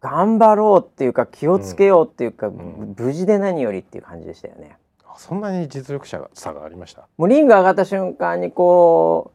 [0.02, 4.78] 頑張ろうっていうか気をつけようっていうか、うん、無事で何よりっていう感じでしたよね。
[5.16, 7.09] そんなに実力者差がありました？
[7.16, 9.33] もうリング上がった瞬間にこ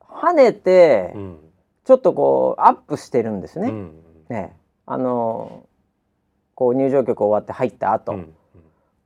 [0.00, 1.38] う跳ねて、うん、
[1.84, 3.68] ちょっとこうアップしてるんですね。
[3.68, 4.56] うん、ね。
[4.86, 5.66] あの
[6.54, 8.34] こう入場曲終わって入った後、うん、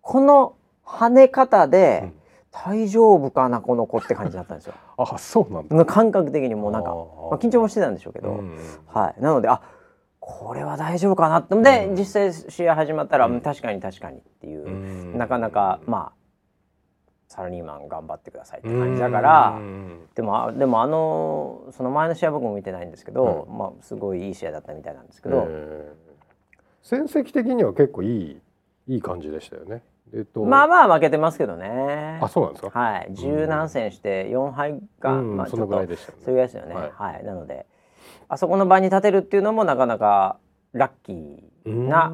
[0.01, 2.13] この跳ね方で、
[2.53, 4.75] 大丈夫かなこの子って感じだったんですよ。
[4.97, 5.85] あそうなんだ。
[5.85, 6.97] 感覚的にもうなんかま
[7.37, 8.41] あ、緊張もしてたんでしょうけど、
[8.87, 9.61] はい、なのであ
[10.29, 11.55] これは大丈夫かなって。
[11.55, 16.13] で、うん、実際試合始まったら、うん、確かに確かにっていう、うん、なかなかまあ
[17.29, 19.61] サラリーマン頑張ってくださいって感じだから、
[20.17, 25.47] でもでもあのその前の試合僕も見てないんですけど、まあすごいいい試合だったみたいなんですけど、
[26.83, 28.41] 戦績的には結構いい
[28.89, 29.83] いい感じでしたよね。
[30.13, 32.19] えっと、まあまあ負けてますけどね。
[32.21, 32.77] あ、そうなんですか？
[32.77, 36.19] はい、十何戦して四敗が、まあちょっとそのぐらいでしたね。
[36.25, 36.75] そういうやつよね。
[36.75, 37.67] はい、はい、なので。
[38.29, 40.39] あそこの場に立てるっていうのもなかなか
[40.73, 42.13] ラッキーな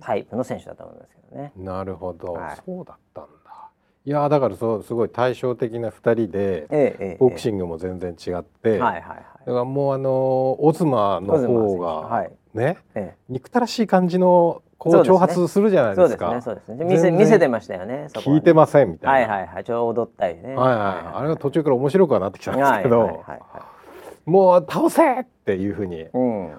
[0.00, 1.52] タイプの選手だと思いますけどね。
[1.56, 3.70] なるほど、はい、そうだったんだ。
[4.04, 12.78] いやだからそうすごい対照的な2人で、ええ、ボクシングも全然違って、え、はいはいはい、だからもうあのオズマの方が、はい、ね、
[13.28, 16.40] 憎たらしい感じのこう挑発するじゃないですか。
[16.40, 16.84] そうですね。
[16.84, 18.06] 見せ見せてましたよね。
[18.12, 19.34] 聞いてませんみたいな。
[19.34, 19.64] はいはいはい。
[19.64, 20.54] ちょうど踊ったりね。
[20.54, 21.16] はいはい。
[21.16, 23.24] あれが途中から面白くはなってきたんですけど。
[24.24, 26.06] もう倒せっていうふうに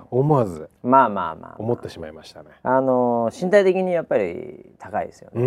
[0.10, 2.50] 思わず、まあまあまあ思ってしまいましたね。
[2.64, 5.42] あの身体的にやっぱり高いですよね。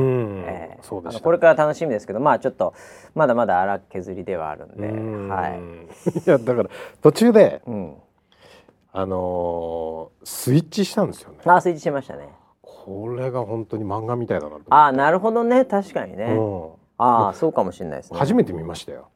[0.46, 2.72] えー、そうでこれから楽しみですけど、まあちょっと
[3.16, 5.58] まだまだ荒削りではあるんで、んはい。
[6.24, 6.70] いやだから
[7.02, 7.94] 途中で、うん、
[8.92, 11.38] あのー、スイッチしたんですよね。
[11.44, 12.28] あスイッチしましたね。
[12.62, 16.26] これが本当に漫画みたいだなとあなるほどね確かにね。
[16.26, 18.18] うん、ああそうかもしれないですね。
[18.20, 19.08] 初めて見ましたよ。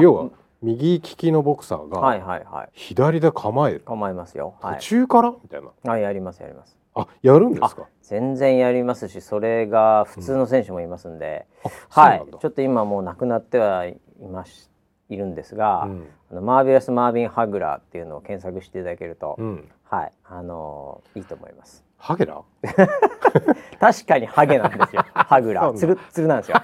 [0.00, 0.30] 要は
[0.66, 5.30] 右利きのボクサーが左で構える、構えますよ、途中から？
[5.42, 5.92] みたいな。
[5.92, 6.76] あやりますやります。
[6.96, 7.86] あやるんですか？
[8.02, 12.24] 全然やりますしそれが普通の選手もいますんで、うん、はい。
[12.40, 13.96] ちょっと今もうなくなってはい
[14.28, 14.68] まし
[15.08, 20.12] いるんですが、うん、あのマーベラス・マービン・ハグラーっていうのを検索していただけると、うん、はい。
[20.24, 21.84] あのー、いいと思います。
[21.98, 22.40] ハゲラ
[23.78, 25.04] 確かにハゲなんですよ。
[25.14, 26.56] ハグラつるつるなんですよ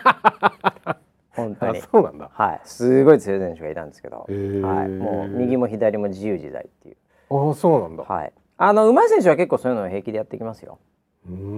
[1.35, 1.81] 本当に。
[1.81, 2.31] そうなんだ。
[2.33, 2.61] はい。
[2.65, 6.97] すごい強い選手がいたんですけど、はい、もう右も左も自由自在っていう。
[7.31, 8.05] あそうなんだ。
[8.05, 8.33] はい。
[8.59, 10.79] あの上手い選手は結構そういうのを平気でやってきますよ。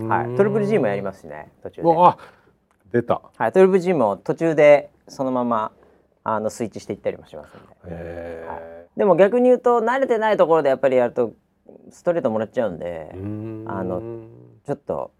[0.08, 0.36] はい。
[0.36, 1.88] トリプル G もやりますしね途中で。
[1.96, 2.18] あ
[2.92, 3.20] 出た。
[3.36, 3.52] はい。
[3.52, 5.72] トリプル G も途中でそのまま
[6.24, 7.54] あのスイッチしていったりもします
[7.86, 7.94] んで、
[8.48, 11.34] はい、でも逆に言うと慣れてないところでやっぱりやると
[11.90, 13.16] ストレートもらっちゃうんであ
[13.84, 14.00] の
[14.66, 15.12] ちょっと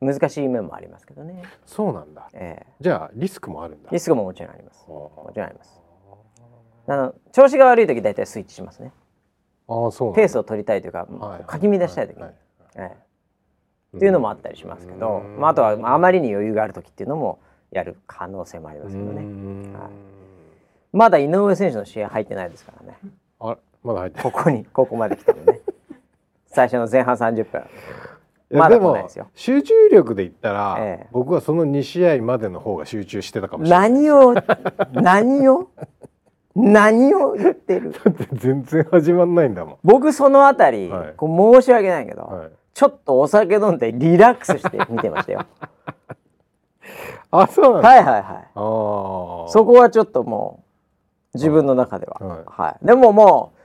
[0.00, 1.42] 難しい面もありますけどね。
[1.64, 2.28] そうなんだ。
[2.34, 3.90] ええー、じゃあリスクもあるんだ。
[3.90, 4.86] リスクももちろんあります。
[4.88, 5.80] もちろんあります。
[6.88, 8.92] あの調子が悪い時大体スイッチしますね。
[9.68, 10.14] ああそう。
[10.14, 12.38] ペースを取りたいというか、はい、かき乱したい時に、はいはい、
[12.76, 12.96] え
[13.94, 17.40] えー、っていうのもあったりしますけど、まああとはあまりに余裕がある時っていうのも
[17.72, 19.76] やる可能性もありますけどね。
[19.76, 19.90] はい、
[20.92, 22.98] まだ井上選手の試合入ってないですからね。
[23.40, 25.60] あまだ入ってここにここまで来たのね。
[26.46, 27.62] 最初の前半30分。
[28.50, 29.28] まだ来ないですよ。
[29.34, 33.90] 集中力で言ったら、ええ、僕はその2試合までの方が集中してたかもしれない。
[33.90, 34.34] 何を
[34.92, 35.68] 何を？
[36.54, 37.92] 何を言ってる？
[37.92, 39.76] だって全然始まんないんだもん。
[39.84, 45.44] 僕そのあたり、はい、こう申し訳ないけど、はい、ちょっとお酒飲んでリラックスして見てましたよ。
[47.32, 48.22] あそうなんはいはいはい。
[48.22, 50.62] あそこはちょっとも
[51.34, 53.55] う自分の中では、はい、はい、でももう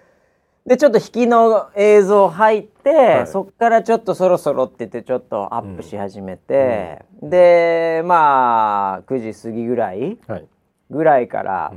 [0.66, 10.48] でちょっと引きの映像入って、はい、そっからちょっとそろそろって言ってちょっとアップし始めて、うん、でまあ9時過ぎぐらい、はい、
[10.92, 11.74] ぐらいから、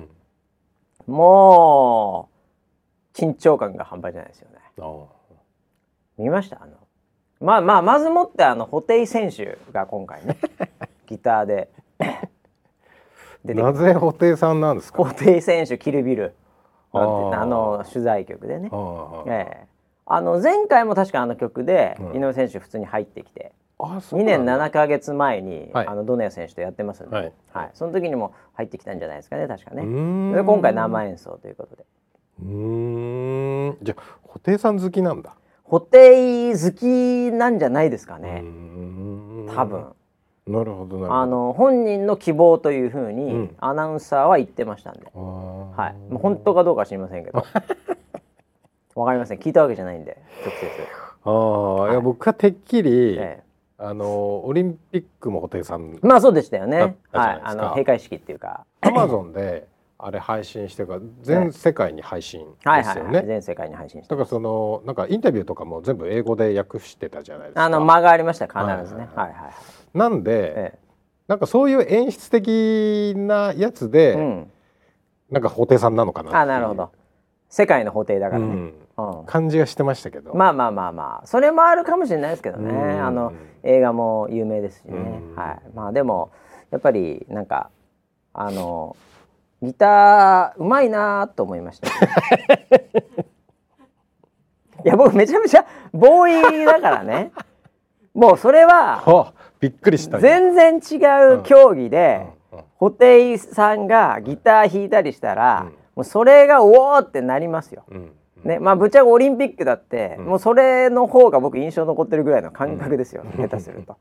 [1.06, 2.28] うん、も
[3.14, 4.58] う緊張感が半端じゃないですよね。
[6.18, 6.62] 見ました？
[6.62, 6.72] あの
[7.40, 10.36] まあまあまずもってあの布袋選手が今回ね
[11.06, 11.70] ギターで
[13.44, 15.02] なぜ布袋さんなんですか？
[15.04, 16.34] 布袋選手キルビル
[16.94, 18.70] あの取材局でね、
[19.26, 19.66] ええ、
[20.06, 29.82] あの前回も確かあの曲で井上選手普通に入ってきて、2年7か月前に、はい、あのドネア選手とやってますんで、はい、はい、その時にも入ってきたんじゃないですかね確かね。
[29.82, 31.84] で今回生演奏ということで。
[32.42, 33.78] うん。
[33.82, 34.02] じゃあ
[34.32, 35.34] 布袋さん好きなんだ。
[35.68, 38.44] 布袋好きなんじゃないですかね。
[39.54, 39.86] 多分。
[40.46, 47.44] なるほどあの本人の希望というふうにアナウンサーは言ってましたんで、うん、はい、もう本当かどうか知りませんけど。
[48.94, 49.38] わかりません。
[49.38, 50.68] 聞いたわけじゃないんで直接。
[51.24, 53.42] ああ、はい、いや僕はてっきり、ええ、
[53.78, 57.40] あのオリンピックも布袋さんまあそうでしたよねはい。
[57.42, 58.66] あの閉会式っていうか。
[58.82, 59.66] アマゾンで
[59.98, 67.64] あれ配信してから全世界に配信ですよね、はいはいはい、全世界に配信してだからそのなんかインタビューとかも全部英語で訳してたじゃないですか。
[67.64, 69.08] あの間がありました必ずね。
[69.14, 69.28] はい。
[69.28, 70.78] はい、はいはい、なんで、ええ、
[71.26, 74.50] なんかそういう演出的なやつで、うん、
[75.34, 76.92] なんか布袋さんなのかなあなるほど。
[77.48, 79.24] 世界の布袋だからね、うん。
[79.26, 80.32] 感じがしてましたけど。
[80.34, 81.26] まあまあまあまあ。
[81.26, 82.72] それもあるかもしれないですけどね。
[82.72, 83.32] あの
[83.64, 85.20] 映画も有名ですしね。
[85.34, 85.60] はい。
[85.74, 86.30] まあでも
[86.70, 87.70] やっぱりなんか
[88.32, 88.96] あの
[89.60, 91.88] ギターうまいなと思いました、
[94.84, 97.32] いや僕めちゃめちゃボーイだからね。
[98.12, 100.96] もうそれはびっくりした全然違
[101.34, 102.28] う競技で、
[102.78, 107.84] 布袋さんがギター弾いたりしたら、もうそれがおおってなりますよ。
[107.90, 108.12] うん。
[108.44, 113.96] ねまあぶっちゃけオリンピックだって、うん、もうそれの方が僕印象残ってるぐらいの感覚ですよ、うん、下手すると。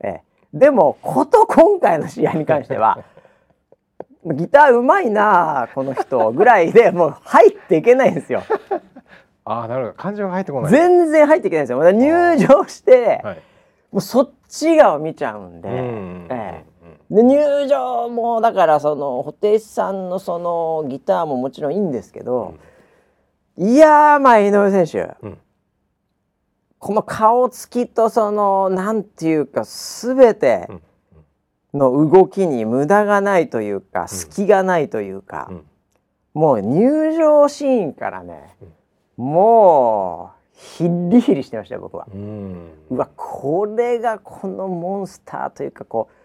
[0.00, 3.04] ええ、でもこと今回の試合に関しては
[4.24, 8.42] ギターうまいなこの人ぐらいでもう入っていけないんですよ。
[9.46, 9.96] ああなるほど。
[9.98, 10.72] 感情が入ってこない。
[10.72, 11.78] 全然入っていけないんですよ。
[11.78, 13.42] まだ入場して、はい、
[13.92, 15.68] もうそっち側を見ちゃうんで。
[15.68, 16.26] うん。
[16.30, 16.73] ええ
[17.10, 22.54] で入場もだからその布袋さんのそのギターももちろんいいんですけど、
[23.56, 25.38] いやー、まあ、井上選手、うん、
[26.78, 30.68] この顔つきとそのなんていうか全て
[31.72, 35.64] の動きに無駄がないというか、隙がないというか、うん、
[36.34, 38.56] もう入場シーンからね、
[39.16, 42.06] もうヒリヒリしてましたよ僕は。
[42.90, 46.23] うわこれがこのモンスターというかこう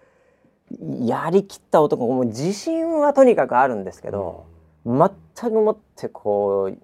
[1.01, 4.45] やりきった男もう自信はとにかくあるんですけど、
[4.85, 6.77] 全くもってこう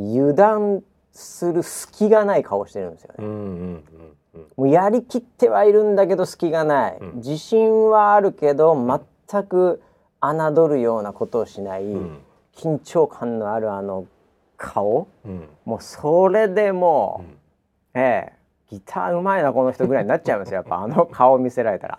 [0.00, 3.24] 油断する隙がない顔してるんですよね。
[4.56, 9.82] もうやりきってはいるんだけど隙がない、うん、自信はあるけど全く
[10.20, 12.18] 侮るようなことをしない、うん、
[12.54, 14.06] 緊張感のあるあの
[14.56, 17.24] 顔、うん、もうそれでも
[17.94, 18.40] う、ええ
[18.70, 20.58] ギターうまいなこの人ぐらいになっちゃいますよ。
[20.58, 21.98] やっぱあの顔見せられたら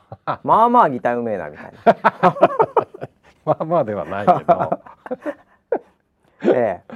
[0.44, 2.36] まあまあギターうめえなみたいな。
[3.44, 4.80] まあまあではないけど。
[6.54, 6.94] ええ。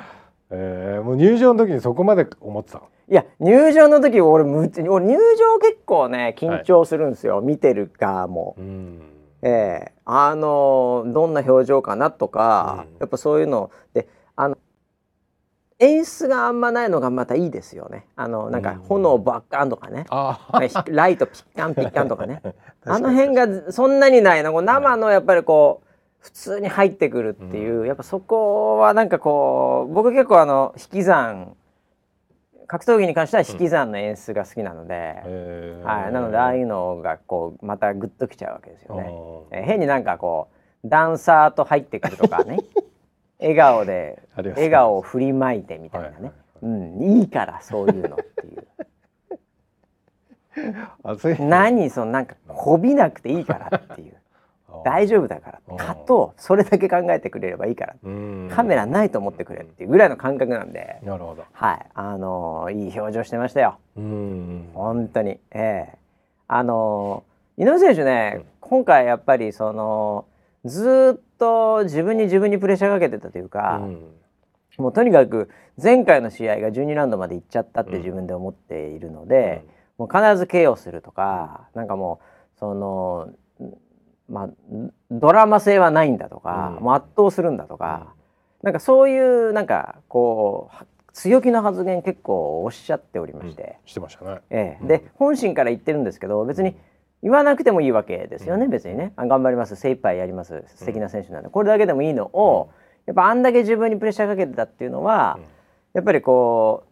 [0.50, 8.54] えー、もう入場の時にそこまで思ってたいや入場の時俺む俺入場結構ね緊張するんですよ、はい、見てる側も。
[8.58, 9.00] うん。
[9.42, 13.70] えー、あのどんな表情かなとか、うん、やっぱそういうの。
[13.92, 14.58] であの
[15.78, 18.06] 演出があんまないのがまたいいですよね。
[18.16, 22.40] あのなんか炎バッカンとかね、うん、ライトピッカンピッカンとかね。
[22.86, 25.86] あの辺がそんなにないの生のやっぱりこう
[26.20, 31.56] 普通に入ってくるっていう、うん、やっぱそこはなんかこう僕結構あの引き算
[32.66, 39.60] 格闘技に関しては引き算の演出が好きなので、うん、はい、なのでああいうのがこうまたグッときちゃうわけですよね。
[39.60, 40.48] え変になんかこ
[40.84, 42.58] うダンサーと入ってくるとかね
[43.40, 48.66] 笑顔で笑顔を振りまいてみたいなね、はいはいはい、うん、いいからそういうのっていう。
[51.40, 54.14] 何そのなんかこびなくていいからっていう。
[54.84, 55.76] 大丈夫だから。
[55.76, 57.94] かとそれだけ考えてくれればいいから。
[58.54, 60.98] カメラないと思ってくれっていうぐらいの感覚なんで。
[61.02, 61.44] なるほど。
[61.52, 61.86] はい。
[61.94, 63.78] あのー、いい表情してましたよ。
[63.94, 65.40] 本当に。
[65.52, 65.92] ええ。
[65.92, 65.96] ー、
[66.48, 70.26] あのー、井上選手ね、今回やっぱりその
[70.64, 73.80] ずっと自分に自分にプレッシャーかけてたというか、
[74.78, 75.48] うもうとにかく
[75.82, 79.64] 前回の試合が12ラウンドまで行っちゃったって自分で思っているので、
[79.98, 82.20] もう必ず KO するとかなんかも
[82.56, 83.30] うその
[84.28, 84.48] まあ、
[85.10, 88.14] ドラマ性はないんだとか、うん、もう圧倒するんだとか、
[88.62, 96.74] うん、なんかそういうなんかこう強気の発言結構おっしゃっておりまして、うん、してましたね、ええ、で本心から言ってるんですけど別に
[97.22, 99.12] 言わなくてもいいわけですよね、別にね。
[99.16, 99.76] あ頑張ります。
[99.76, 100.64] 精一杯やります。
[100.66, 102.70] 素敵な選手なんで、これだけでもいいのを、
[103.06, 105.38] やっぱあんだけ自分にプレッシャーかけてたっていうのは、
[105.94, 106.84] やっぱりこ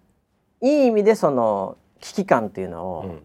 [0.62, 3.16] ういい意味でその危機感っていうのを、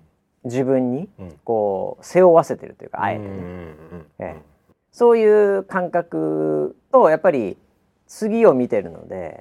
[0.44, 1.10] 自分に
[1.44, 3.30] こう背負わせてるというかあえてね、
[4.20, 4.42] ええ、
[4.92, 7.58] そういう感覚とやっぱり
[8.08, 9.40] 次を見てるので、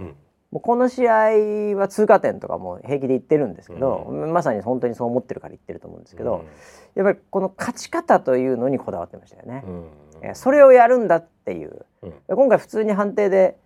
[0.50, 9.62] もうこの試合は通過点とかも平気で言ってるんですけど、うん、まさに本当にそう思ってるから言ってると思うんですけど、うん、やっぱりこの勝ち方というのにこだわってましたよね。
[9.66, 9.84] うん、
[10.22, 11.84] えそれをやるんだっていう、
[12.28, 13.58] 今回普通に判定で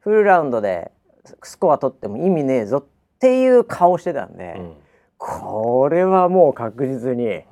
[0.00, 0.90] フルラウンドで
[1.42, 2.84] スコア取っても意味ねえぞっ
[3.20, 4.60] ていう顔してたんで、
[5.18, 7.42] これはもう確実に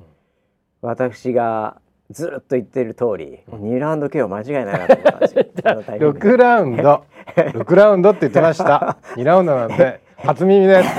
[0.80, 1.80] 私が
[2.10, 5.44] ずっと言ってる通り、うん、2ラウンド KO 間違いないなと思ったんですよ
[6.12, 7.04] 6ラウンド
[7.36, 8.96] 6ラウンドって言ってました。
[9.16, 10.88] 2ラウンドなんで初耳です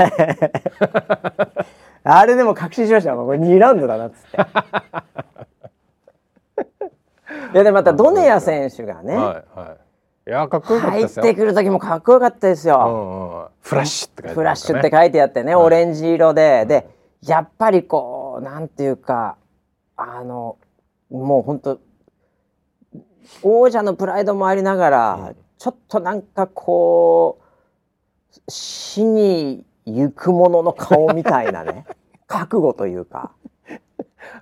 [2.03, 4.37] あれでも確信しましたこれ2ラウンドだなっつって。
[7.53, 9.25] いやでまたドネア選手がね、はい
[9.59, 9.77] は
[10.25, 10.29] い。
[10.29, 11.23] いやかっこよかったですよ。
[11.23, 16.87] 入ってくる時もかっこよかったですよ、フラッシュって書いて、ね、フラッシュって書いてあってね、オレンジ色で、で
[17.21, 19.37] やっぱりこうなんていうか
[19.95, 20.57] あの
[21.09, 21.79] もう本当
[23.41, 31.85] 王者のプライドもありながら、うん、ちょっとなんかこう死に行くものの顔みたいなね。
[32.27, 33.31] 覚悟というか。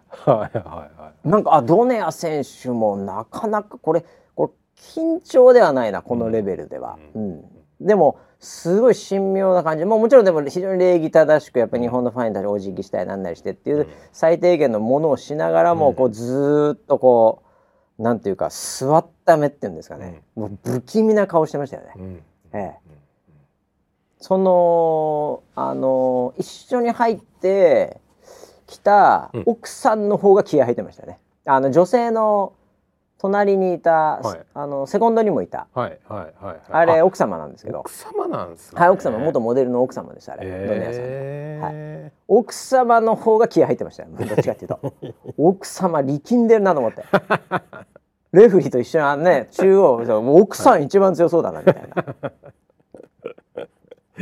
[0.10, 4.04] はいはいはい、なんかあドネア選手もなかなかこれ
[4.36, 6.98] これ緊張ではないなこのレベルでは。
[7.14, 7.46] うん、うん
[7.80, 9.86] でもすごい神妙な感じ。
[9.86, 17.51] ももちろんでも非常に礼儀正しくやっぱり日本のファンに対してお辞儀したりなんなりしてっていう最低限のものをしながらもこうずっとこう
[18.02, 22.24] なんていうか座った目っていうんですかね、もう不気味な顔してましたよね。
[22.54, 22.76] ええ、
[24.20, 28.02] そのあの一緒に入って
[28.66, 31.20] きた奥さんの方が気合入ってましたね。
[31.46, 32.54] あの女性の
[33.22, 37.82] 隣にいた、はい、あのセコンドにもいた、はいはいはい、あれ奥様なんですけど。
[37.82, 38.82] 奥様なんですね。
[38.82, 44.94] はい奥様元モデルの奥様でしたあれ、えー、はい、奥様の方が気合入ってましたよ どっちかっていうと。
[45.38, 47.04] 奥様力んでるなと思って。
[48.34, 52.16] レフリーと一緒にね中央奥さん一番強そうだなみたいな。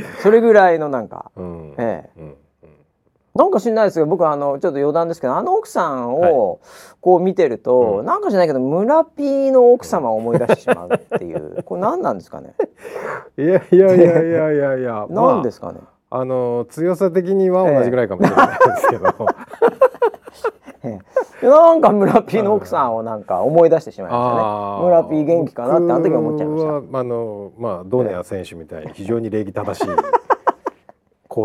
[0.21, 2.37] それぐらいのなんか、うん、ええ、うん
[3.39, 6.59] なんか知んないですけど僕はあのちょっと余談ですけどあの奥さんを
[6.99, 11.63] こう見てると、はい、なんか知らないけど村ピーの奥様を思い出してしまうっていう。
[11.63, 12.53] これ何なんですかね？
[13.37, 14.77] いやいやいやいやいや。
[14.77, 15.79] いや 何ですかね、
[16.09, 19.07] まあ、あの強さ的には同じぐらいかもしれないですけど、
[20.83, 20.99] え
[21.41, 24.85] え、なんか村ピーの奥さんをなんか思い出してしまいましたね。
[24.85, 26.99] 村ピー元気かなってあの時思っちゃいました。
[26.99, 29.89] あのまあドネア選手みたいに非常に礼儀正しい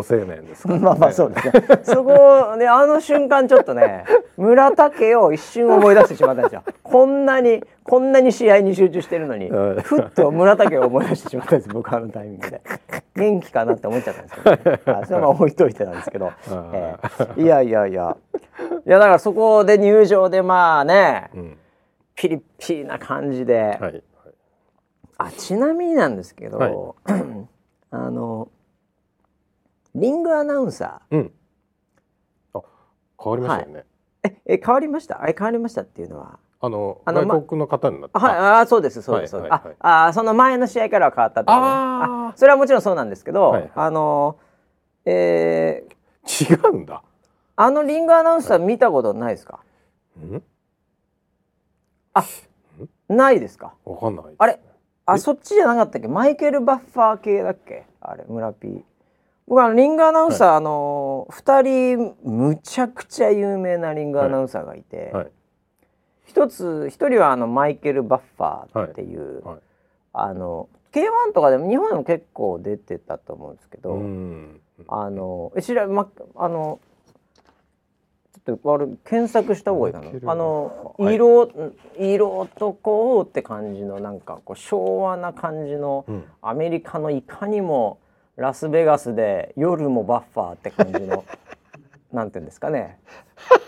[0.02, 1.52] 好青年です まあまあそうですね。
[1.82, 4.04] そこねあの瞬間ちょっとね
[4.36, 6.62] 村竹を一瞬思い出してしまったんですよ。
[6.82, 12.60] こんなにこんなに試合に集中してるのにふっと村竹を思い出してしまったんです僕あのタイミングで。
[13.16, 16.32] 元気かなって思っちゃったんですけど、ね、あそれは置いといてなんですけど、
[16.72, 18.16] えー、いやいやいや。
[18.86, 21.58] いやだからそこで入場でまあね、うん、
[22.14, 24.02] ピリピリな感じで、はい、
[25.18, 26.74] あちなみになんですけど、はい、
[27.90, 28.48] あの
[29.94, 31.32] リングアナウンサー、うん、
[32.54, 32.60] あ
[33.22, 33.86] 変わりましたよね、はい、
[34.24, 35.22] ええ変わりました？
[35.22, 36.38] あれ変わりましたっていうのは？
[36.60, 44.38] あのあの外国の方になった、はいあそうですそうです、はいはいはい、ああその前の試合からは変わったってああそれはもちろんそうなんですけど、はいはい、あの
[45.04, 47.02] えー、違うんだ。
[47.56, 49.60] あのリングアナウンサー見たことないですか、
[50.18, 50.42] はい、
[52.14, 52.24] あ
[53.08, 53.74] ないですか？
[53.84, 54.58] わかんないあれ
[55.06, 56.08] あそっちじゃなかったっけ？
[56.08, 57.84] マイケル・バッファー系だっけ？
[58.00, 58.82] あれ村 P
[59.46, 61.62] 僕はリングアナウンサー、はい、あの2
[61.96, 65.30] 人むちゃくちゃ有名なリングアナウンサーがいて、はい、
[66.26, 69.58] 一つ一人はあのマイケル・バッファーっていう、はい、
[70.14, 74.00] あの K1 とかでも日本でも結構出てたと思うんですけど
[74.88, 76.80] あのえ知らまあの
[78.46, 81.50] ちょっとあれ検索した方がいいかなあの色、
[81.98, 86.04] 色とこうって感じのなんかこう昭和な感じの、
[86.42, 87.98] アメリカのいかにも
[88.36, 91.24] ラスベガスで夜もバッファーって感じの
[92.12, 92.98] なんていうんですかね。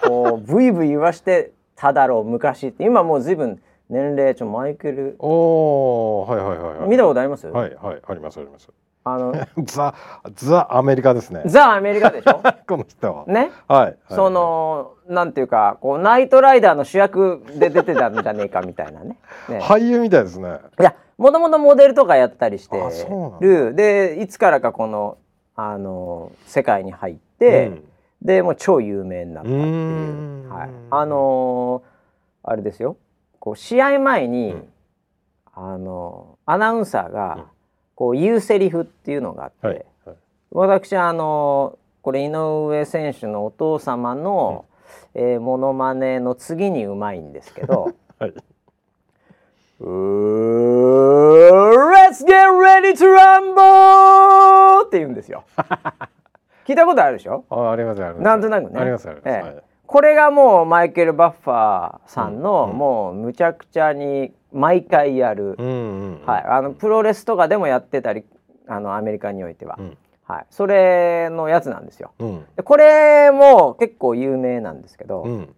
[0.04, 3.60] こうブイブイ言わしてただろう昔って今もう随分
[3.90, 7.46] 年齢ちょマイケルおはいはいはい、はい、見たことあります？
[7.48, 8.68] はいはいありますあります
[9.08, 9.32] あの
[9.62, 9.94] ザ
[10.34, 11.42] ザアメリカですね。
[11.46, 12.42] ザアメリカでしょ？
[12.66, 13.24] この人は。
[13.26, 13.52] ね？
[13.68, 19.16] はい、はい、そのなんていうかこうナイトライダーの主役で出てたんじゃねえかみたいなね。
[19.48, 19.60] ね。
[19.60, 20.58] 俳優みたいですね。
[20.80, 22.76] いやもともとモデルとかやったりして
[23.40, 25.18] るでいつからかこの
[25.54, 27.84] あの世界に入って、うん、
[28.22, 30.52] でもう超有名になったっていう。
[30.52, 32.96] はい、あのー、あれですよ。
[33.38, 34.68] こう試合前に、うん、
[35.54, 37.46] あのアナウンサーが
[37.96, 40.16] こう言うセリフっていうのがあって、はいはい、
[40.52, 44.64] 私あのこれ井上選手のお父様の、
[45.14, 47.92] うん、えー、モノマネの次にうまいんですけど。
[48.20, 48.34] はい!
[49.78, 49.84] Let's
[52.24, 54.86] get ready to rumble!
[54.86, 55.44] って言うんですよ。
[56.66, 57.44] 聞いたことあるでしょ？
[57.50, 58.24] あありますあります。
[58.24, 58.80] なんとなくね。
[58.80, 59.28] ありますあります。
[59.28, 65.56] ええこれがもうマイケル・バッファーさんの、もうむちゃくちゃに毎回やる、
[66.26, 68.24] はい、あのプロレスとかでもやってたり
[68.66, 72.12] あのアメリカにおいては、うん、はい、それのやつなんですよ。
[72.18, 75.54] うん、これも結構有名なんですけど、うん、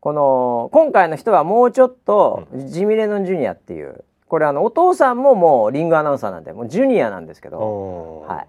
[0.00, 8.46] この今回の人はもうちょっとジミレノン・ジュニアっていうこれあのお父さんももうリングアナウンサーなんでもうジュニアなんですけど、はい、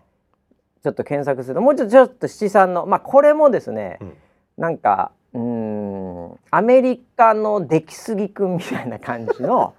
[0.84, 4.14] ちょっと検索するともうちょっとちょっと七三のまあこれもですね、うん、
[4.58, 9.74] なんかうんアメリカの出来すぎくんみたいな感じの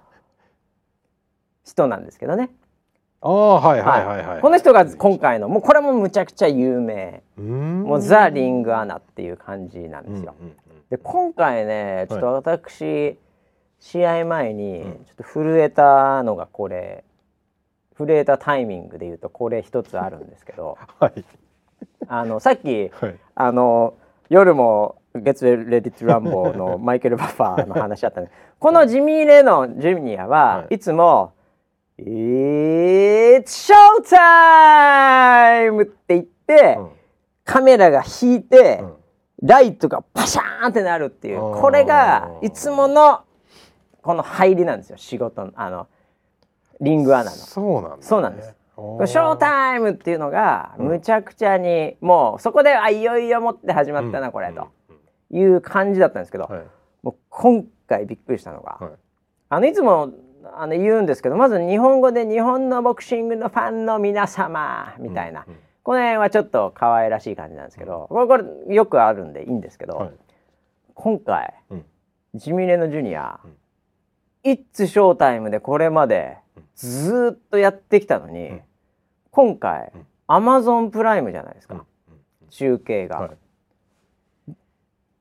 [1.63, 2.49] 人なんですけどね。
[3.23, 7.21] ああはいはいはいはい、この人が今回のもうこれもむちゃくちゃ有名。
[7.37, 10.35] もうザ・リングアナっていう感じなんですよ。
[10.89, 13.17] で今回ねちょっと私、はい、
[13.79, 17.03] 試合前にちょっと震えたのがこれ。
[18.05, 21.23] 震えたタイミングで言うとこれ一つあるんですけど、 はい、
[22.07, 23.93] あのさっき、はい、あの
[24.29, 31.33] 夜も「ゲッツ・レディ・トゥ・ランボー」のマイケル・バッファーの話あったんでこのジミー・レノン・ジュニアはいつも
[31.97, 33.73] 「It's
[34.03, 36.91] showtime!」って言って、うん、
[37.43, 38.93] カメラが引いて、うん、
[39.43, 43.21] ライトがパシャーンってなるっていうこれがいつもの
[44.01, 45.87] この入りなんですよ仕事のあの
[46.79, 47.37] リングアナの。
[47.37, 48.55] そうなん、ね、そうなんです。
[49.05, 54.69] ショータイムっていうのがむちゃくちゃに、うん、もうそこであいよいよもって始まったな、これと。
[55.31, 56.61] いう感じだったんですけど、はい、
[57.03, 58.91] もう今回びっくりしたのが、はい、
[59.49, 60.11] あのいつも
[60.55, 70.11] あの言うんですけどまず日本語で「日本のボクシングのファンの皆様」みたいな、うんうん、この辺はちょっと可愛らしい感じなんですけどこれこれよくあるんでいいんですけど、はい、
[70.93, 71.85] 今回、うん、
[72.35, 73.39] ジミレのジュニア
[74.43, 76.37] 「イッツショータイム」でこれまで
[76.75, 78.61] ずっとやってきたのに、うん、
[79.29, 79.91] 今回、
[80.27, 81.85] アマゾンプライムじゃないですか、
[82.49, 83.19] 中継が。
[83.19, 83.31] は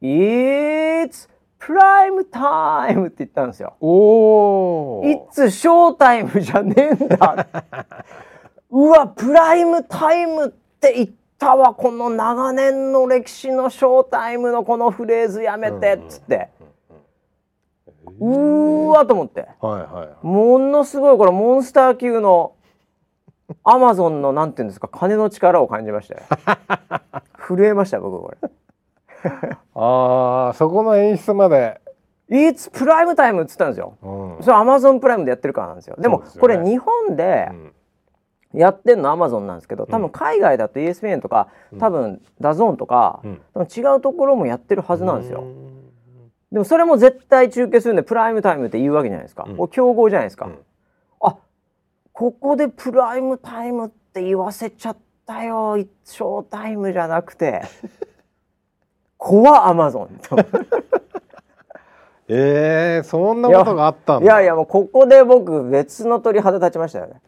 [0.01, 1.29] い、It's
[1.61, 3.77] プライムタイムって言ったんですよ。
[3.81, 5.03] おお。
[5.05, 7.47] いつショータイムじゃねえんだ。
[8.73, 10.51] うわ、プライムタイムっ
[10.81, 16.49] て言ったわ、この長年の歴史のショータイムのこのフレーズやめてっつって。
[18.19, 22.53] うわと思って、はいはい、ものすごいこれモンスター級の
[23.65, 26.21] アマゾンのなんていうんですか金の力を感じましたよ
[27.49, 28.51] 震えました僕これ
[29.83, 31.81] ああそこの演出まで。
[32.33, 35.97] いつプライムタイムっつったんですよ、うん、それアマゾンプライムでやってるからなんですよ。
[35.99, 37.49] でも、ね、これ日本で
[38.55, 45.43] やってんのアマゾンなんですけど多分海外だと ESPN とか、うん、多分 DAZN とか、うん、違うところもやってるはずなんですよ、
[46.53, 50.59] でもそれも絶対中継するんでプライムタイムって言うわけじゃないですか、うん、競合じゃないですか、うん、
[51.21, 51.37] あ
[52.13, 57.63] ここでプライムタイムって言わせちゃったよショータイムじゃなくて
[59.21, 60.21] 怖アマゾン
[62.27, 64.25] えー、そんなことがあったんだ。
[64.25, 67.21] いやいやもうここで僕別の鳥肌立ちましたよね。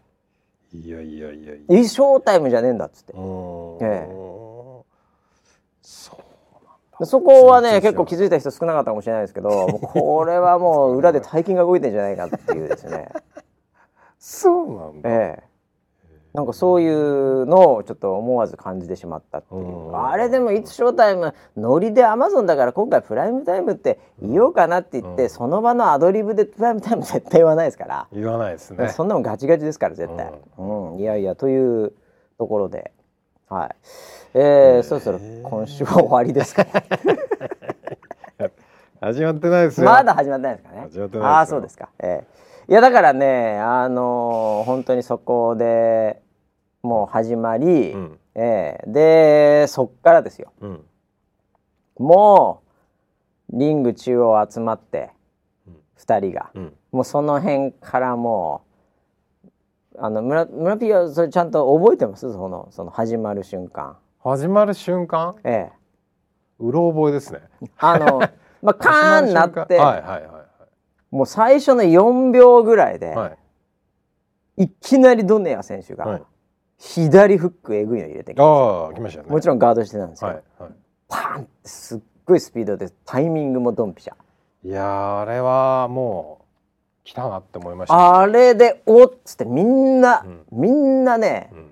[0.73, 1.89] いやいやいやいや。
[1.89, 3.13] ショータイムじゃねえんだっつって、
[3.83, 4.23] ええ。
[7.05, 13.09] そこはね結構気づいた人少なかったかもしれないですけどこれはもう裏で大金が動いてんじゃないかっていうですね。
[14.19, 15.52] そうなんだ、ええ、
[16.35, 28.09] なんかそういうのをちょっと思わず感じてしまったっていうあれでもいつショータイムノリでアマゾンだから今回プライムタイムって言おうかなって言って、うん、その場のアドリブでプライムタイム絶対言わないですから。
[28.13, 28.89] 言わないですね。
[28.89, 31.93] そんなもんガチガチですから絶対、うん、うん、いやいやという
[32.39, 32.93] ところで。
[33.49, 33.77] はい。
[34.35, 36.65] えー、そろそろ今週は終わりですか、
[38.99, 39.87] 始まってないですよ。
[39.91, 40.81] まだ始まってないですかね。
[40.81, 41.91] 始まってないああ、そうですか。
[41.99, 42.25] えー、
[42.73, 46.23] いやだからね、あのー、本当にそこで
[46.83, 50.55] もう始まり、うん、えー、でそっからですよ。
[50.63, 50.81] うん、
[51.99, 52.63] も
[53.53, 55.11] うリング中央集まって
[55.97, 58.69] 二人が、うん、もうその辺からもう。
[59.99, 62.33] あの村村ピーはそれちゃんと覚えてます？
[62.33, 63.99] そのその始まる瞬間。
[64.25, 65.37] 始まる瞬間？
[65.45, 65.73] ええ。
[66.59, 67.41] うろ覚えですね。
[67.77, 68.21] あの
[68.63, 70.42] まあ カーンなって、はいはいはい
[71.13, 73.37] もう最初の4秒ぐらいで、は
[74.57, 76.23] い、いきなりドネア選手が、はい、
[76.79, 79.29] 左フックえぐいの入れてきましたね。
[79.29, 80.73] もちろんガードしてたんですけど、はいはい、
[81.09, 84.15] パンってすっごいスピードでタイミングもドンピシャ。
[84.65, 86.45] いやあれはもう
[87.05, 91.67] 来たなって思いました、あれでおっつってみんな、うん、みんなね、うん、引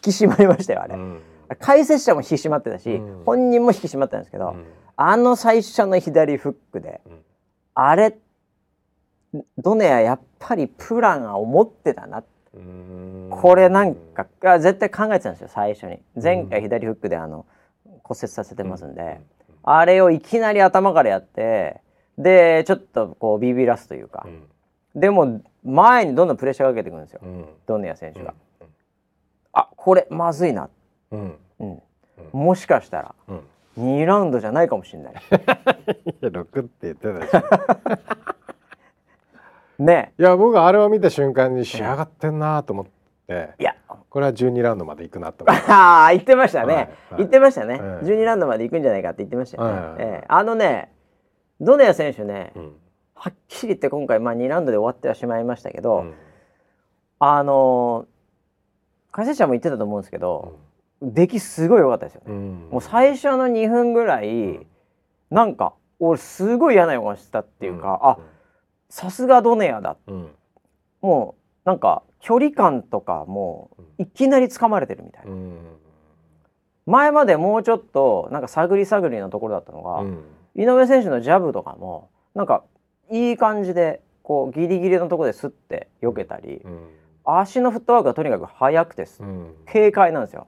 [0.00, 1.20] き締まりましたよあれ、うん、
[1.58, 4.54] 解説者も引き締まってたし、本人も引き締まったんですけど、
[4.96, 7.00] あの最初の左フックで、
[7.74, 8.16] あれ
[9.58, 12.22] ドネアやっぱりプランを持ってたな。
[13.30, 14.26] これなんか
[14.58, 16.00] 絶対考えてたんですよ最初に。
[16.20, 17.46] 前回左フックであの
[18.02, 19.20] 骨折させてますんで、
[19.62, 21.80] あれをいきなり頭からやって
[22.16, 24.26] でちょっとこうビビらすというか、
[24.94, 27.20] でも前にどんどんプレッシャーかけていくんですよ、
[27.66, 28.34] ドネア選手が。
[29.52, 30.70] あこれまずいな、
[31.12, 31.36] うん。
[32.32, 33.42] もしかしたら、うん、
[34.00, 35.12] 2ラウンドじゃないかもしれない。
[35.12, 35.18] い
[36.20, 37.44] や6って言ってたし。
[39.78, 40.12] ね。
[40.18, 42.86] いや僕あれを見た瞬間に仕上がってんなと思っ
[43.26, 43.74] て、いや。
[44.10, 45.64] これは12ラウンドまで行くなと思って。
[45.70, 50.24] ああ言ってましたね、はいはい、言ってましたね、はい、12ラウンドまで行くんじゃないかって言ってましたよね、はいえ。
[50.28, 50.92] ー、あのね
[51.60, 52.72] ドネア選手ね、うん、
[53.14, 56.14] はっきり言って今回、まあ、2ラウンドで終わってはしまいましたけど、うん、
[57.18, 58.06] あの
[59.12, 60.58] 解説者も言ってたと思うんですけど、
[61.00, 62.32] うん、出来すごい良かったですよね、
[62.70, 64.66] もう最初の2分ぐらい、うん、
[65.30, 68.18] なんか俺すごい嫌な予感したっていうか、あ
[68.90, 69.96] さすがドネアだ、
[71.00, 71.34] も
[71.64, 75.32] うなんか距離感とかもいきなり掴まれてるみたいな、
[76.86, 80.04] 前までもうちょっとなんか探り探りのところだったのが、
[80.54, 82.64] 井上選手のジャブとかもなんか
[83.10, 86.62] いい感じでこうギリギリのところですって避けたり、
[87.24, 89.06] 足のフットワークがとにかく速くて、
[89.70, 90.46] 軽快なんですよ。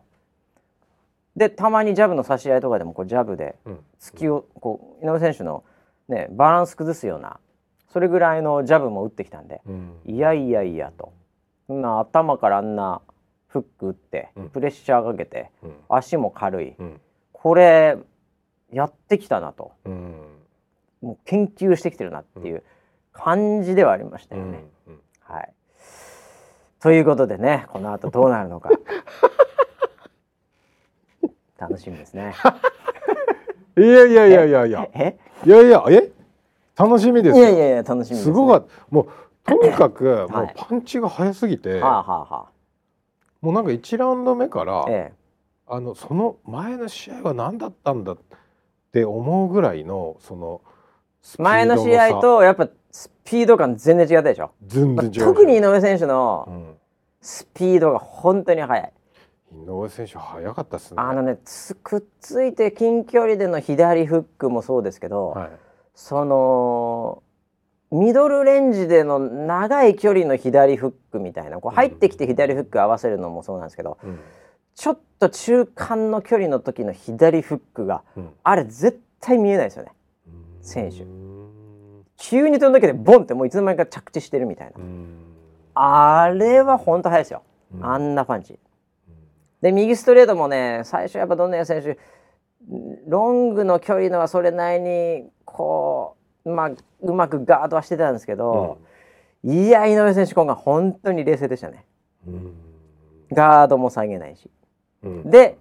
[1.36, 3.56] でたまにジャブの差し合いとかでもこうジャブで
[4.00, 5.62] 突きをこう井上選手の、
[6.08, 7.38] ね、バランス崩すような
[7.92, 9.60] それぐらいのジャブも打ってきたんで、
[10.04, 11.12] いやいやいやと。
[11.66, 13.00] そんな頭からあんな
[13.48, 15.50] フック打って、プレッシャーかけて、
[15.88, 16.74] 足も軽い、
[17.32, 17.98] これ
[18.72, 19.72] やってきたなと、
[21.00, 22.62] もう研究してきてるなっていう
[23.12, 24.64] 感じではありましたよね。
[25.20, 25.52] はい、
[26.80, 28.70] ということでねこの後どうなるのか。
[31.58, 32.34] 楽しみですね。
[33.76, 34.88] いやいやいやいやいや。
[34.94, 35.16] え？
[35.44, 36.10] いやいやえ？
[36.76, 39.08] 楽しみですいやいやいや楽しみです、ね、すごかもう
[39.44, 42.46] とにかく もうパンチが速すぎて、はあはあ、
[43.40, 45.12] もうなんか1ラウンド目から、ええ、
[45.66, 48.18] あのその前の試合は何だったんだっ
[48.92, 50.60] て思うぐらいのその
[51.38, 54.50] 前の試合とやっぱスピード感全然違ったでしょ。
[54.66, 56.76] 全然違う特に井上選手の
[57.20, 58.92] スピードが本当に速い、
[59.52, 61.00] 井上選手速かったっすね。
[61.00, 61.38] あのね
[61.82, 65.50] くっついて近距離での左フックもそうですけど、はい、
[66.00, 67.22] その
[67.92, 74.18] ミドルレンジでの長い距離の左フックみたいなこう入ってきて左フック合わせるのもそうなんですけど、うん、
[74.74, 79.92] ちょっと中間の距離の時の左フックが、うん、あれ絶対見えないですよね。
[80.62, 81.04] 選手。
[82.16, 84.80] 急に飛んだけでボンってもういつの間にか着地してるみたいな。
[85.74, 87.42] あれは本当速いですよ、
[87.82, 88.58] あんなパンチ。
[89.60, 91.98] で右ストレートもね最初やっぱどんな選手
[93.06, 95.30] ロングの距離のはそれなりに
[95.60, 96.70] こうまあ
[97.02, 98.78] うまくガードはしてたんですけど、
[99.44, 101.84] うん、いや井上選手今回本当に冷静でしたね、
[102.26, 102.54] うん、
[103.30, 104.50] ガードも下げないし、
[105.02, 105.58] うん、で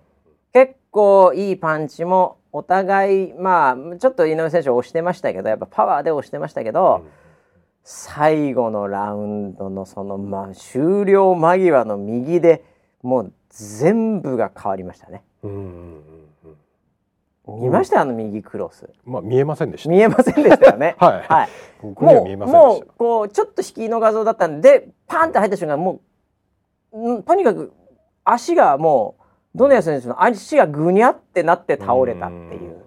[0.54, 7.06] 結構いいパンチもお互いまあちょっと井上選手押してましたけどやっぱパワーで押してましたけど、
[7.84, 12.64] 最後のラウンドのその、まあ、終了間際の右で
[13.04, 15.24] もう全部が変わりましたね。
[15.43, 16.28] うん
[17.58, 18.02] 見ました？
[18.02, 18.89] あの右クロス。
[19.06, 19.89] まあ見えませんでした。
[19.89, 20.95] 見えませんでしたよね。
[21.00, 21.22] はい。
[21.28, 21.50] はい。
[21.82, 26.00] 僕には見えませんもうこうちょっと引きの画像だったんでパンって入った瞬間も
[26.91, 27.72] うとにかく
[28.24, 29.24] 足がもう
[29.56, 32.78] ドネア選手の足がぐにゃってなって倒れたっていう。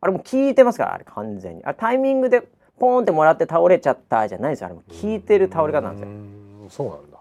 [0.00, 1.64] あれも聞いてますからあれ完全に。
[1.64, 2.42] あタイミングで
[2.78, 6.08] ポーンってもらって倒れちゃったじゃないですよあれも聞いてる倒れ方なんですよ。
[6.70, 7.18] そうなんだ。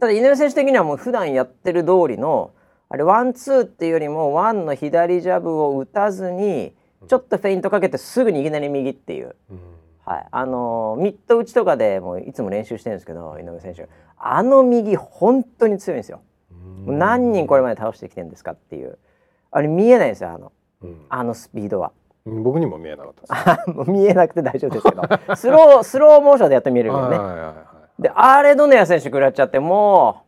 [0.00, 2.50] ただ井上選手的にはもう普段やってる通りの
[2.90, 6.72] あれワンツーっていうよりもワンの左ジャブを打たずに
[7.06, 9.58] ちょっとフェイントかけてすぐにいきなり右っていう、うん、
[10.04, 13.88] はい、あのミット打ちとかでもいつも練習してるんですけど井上選手。
[14.16, 16.22] あの右本当に強いんですよ。
[16.86, 18.98] うん、何人これまで倒してきてるんですかっていう。
[19.50, 21.92] あれ見えないですよあの、うん、あのスピードは。
[22.26, 25.36] 僕にも見えなかった 見えなくて大丈夫ですけど。
[25.36, 27.18] スロースローモーションでやって見えるよね。
[27.98, 30.22] であれドネア選手食らっちゃっても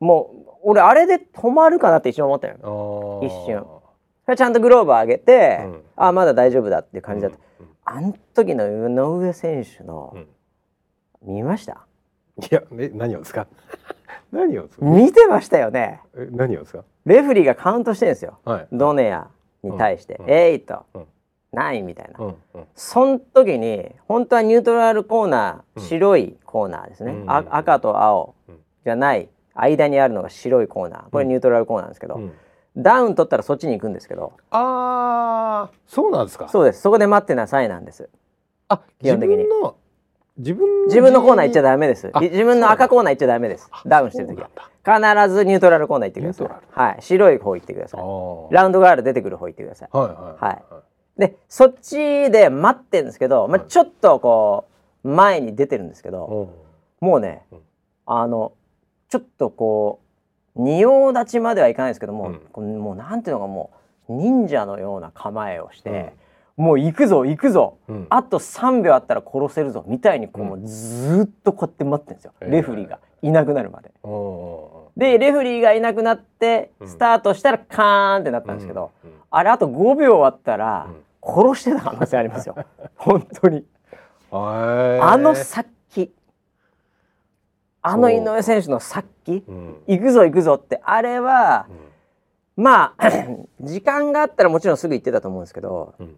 [0.00, 3.20] もう俺あれで止まるかなって一瞬思ったよ。
[3.22, 3.64] 一瞬。
[4.36, 10.16] ちゃんとグローブ上げて、うん、あまだ大丈夫だっていう感じだった、うん、あの時の井上選手の、
[11.22, 11.86] うん、見ました？
[12.42, 13.46] いやえ何をですか？
[14.32, 16.00] 何を見てましたよね。
[16.16, 16.82] え何をですか？
[17.06, 19.28] レフリーがカウントしてるんですよ、はい、ドネア
[19.62, 20.84] に対して「エイト、
[21.52, 22.34] ナイン」みたいな、
[22.74, 28.34] その時に本当はニュートラルコーナー白いコーナーですね、赤と青
[28.84, 31.10] じゃない間にあるのが白いコーナー。
[31.10, 32.32] これニュートラルコーナーですけど、うん、
[32.76, 34.32] ダウン取ったらそっちに行くんですけど。
[34.50, 36.48] ああそうなんですか？
[36.48, 36.80] そうです。
[36.80, 38.08] そこで待ってなさいなんです。
[38.68, 39.46] あ基本的に。
[40.38, 42.12] 自分自分のコーナー行っちゃダメです。
[42.20, 43.70] 自分の赤コーナー行っちゃダメです。
[43.86, 44.50] ダウンしてる時は。
[44.84, 46.48] 必ずニュートラルコーナー行ってください。
[46.70, 46.96] はい。
[47.00, 48.00] 白い方行ってください。
[48.50, 49.88] ラウンドガール出てくる方行ってください。
[49.90, 50.82] はいはい、は
[51.16, 51.96] い、でそっち
[52.30, 54.66] で待ってるんですけど、まあ、ちょっとこ
[55.04, 56.50] う前に出てるんですけど、
[57.00, 57.46] もうね、
[58.04, 58.52] あの
[59.08, 60.06] ちょっとこう
[60.60, 63.70] 仁王立ちまではいかないですけども、うん、もうなんていうのかも
[64.08, 66.14] う忍者のような構えをして、
[66.56, 73.92] うん、もう行くぞ行くぞ、うん、あと3秒あったら殺せるぞみたいにこう、もうずっとこうやって待ってるんですよ、レフリーがいなくなるまで。
[74.96, 78.92] でレフリーがいなくなってスタートしたらカーンってなったんですけど、
[79.30, 80.88] あれあと5秒あったら
[81.22, 82.56] 殺してた可能性ありますよ。
[82.96, 83.64] 本当に。
[84.30, 85.66] あのさっ
[87.86, 91.66] あの井上選手のさっき、うん、行くぞ行くぞってあれは、
[92.56, 93.10] うん、まあ
[93.62, 96.16] 時間があったらもちろんすぐ行ってたと思うんですけど、うん、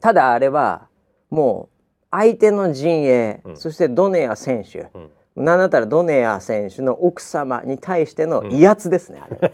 [0.00, 0.88] ただあれは
[1.30, 4.90] もう相手の陣営、そしてドネア選手、
[5.36, 9.52] うん、なんだったらドネア選手の奥様に対しての威圧ですね、あれ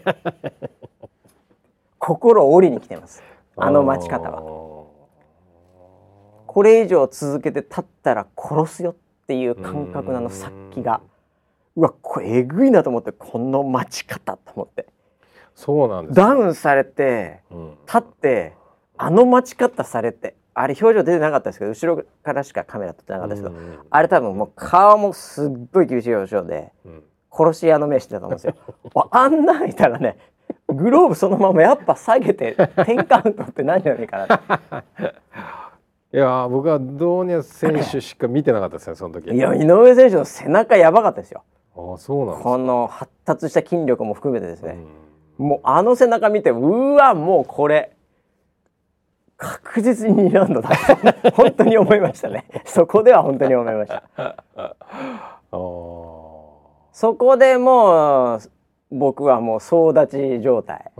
[1.99, 3.21] 心を折りに来てます。
[3.55, 4.41] あの待ち方は。
[6.47, 8.95] これ以上続けて立ったら殺すよ
[9.33, 11.01] っていう感覚のあの殺気が。
[11.75, 14.85] うわこれえぐいなと思ってこの待ち方と思って。
[15.55, 18.53] そうなんです、ダウンされて、うん、立って
[18.97, 28.55] あの待ち方されてあれ表情出てなかったですけど後ろからしかカメラ撮ってなかったですけど、うん、あれ多分もう顔もすっごい厳しい表情で、うん、殺し屋の目してたと思うんですよ。
[29.11, 30.17] あんなんいたらね
[30.67, 34.83] グローブそのままやっぱ下げて10カウントって何じゃねえかな
[36.13, 39.31] いや僕はドーニャ選手しか見てなかったですね その時。
[39.31, 41.43] いや井上選手の背中やばかったですよ。
[41.75, 44.77] あそうなんこの発達した筋力も含めてですね、
[45.39, 47.93] うもうあの背中見てうわもうこれ
[49.37, 50.69] 確実に2ラウンドだ
[51.33, 52.45] 本当に思いましたね。
[52.65, 54.03] そこでは本当に思いました。
[56.91, 58.39] そこでもう
[58.91, 60.91] 僕はもう総立ち状態、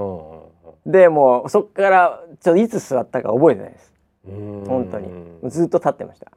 [0.88, 3.93] でもうそこからちょっといつ座ったか覚えてないです
[4.26, 5.10] 本当に。
[5.50, 6.32] ずっと立ってました。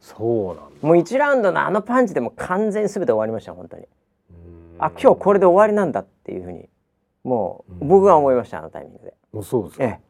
[0.00, 3.86] そうなんもう1ラウンドのあのパンチでも完全すべて終わりました本当に。
[4.78, 6.68] あ今日これで終わりなんだっていうふうに
[7.22, 9.14] もう僕は思いましたあのタイミングで。
[9.32, 10.00] もうそうですか、え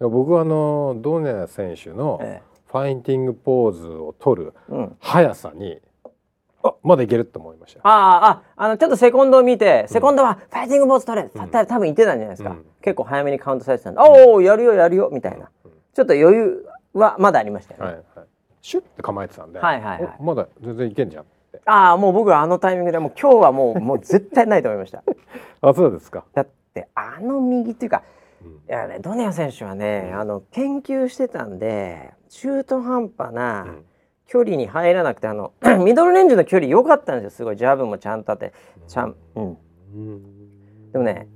[0.00, 2.18] え、僕はあのドネア選手の
[2.66, 4.54] ファインティングポーズを取る
[5.00, 5.78] 速さに、
[6.62, 15.50] あまだいけると思いましたあああのちょっとセコンドを見て、セコンドはファイティングポーズ取れ、うん、た多分言ってたんじゃないですか、うん、結構早めにカウントされてたんで、うん、おおやるよやるよみたいな、
[15.94, 18.26] ちょっと余裕はまだありましたよね、はいはい、
[18.60, 21.24] シュッて構えてたんで、はいはいはい、まだ全然いけんじゃん
[21.66, 25.04] ああもう僕はあのタイミングでもう今日はもうもう絶対ないと思いました。
[25.60, 26.24] あそうですか。
[26.34, 28.02] だってあの右っていうか、
[28.68, 33.66] いやねドネア選手はね、あの研究してたんで中途半端な、
[34.32, 35.52] 距離に入らなくてあの
[35.84, 37.30] ミドルレンジの距離良かったんですよ。
[37.30, 37.56] すごい。
[37.58, 38.54] ジャブもちゃんとあって。
[38.88, 39.58] ちゃん、うん、
[40.90, 41.28] でもね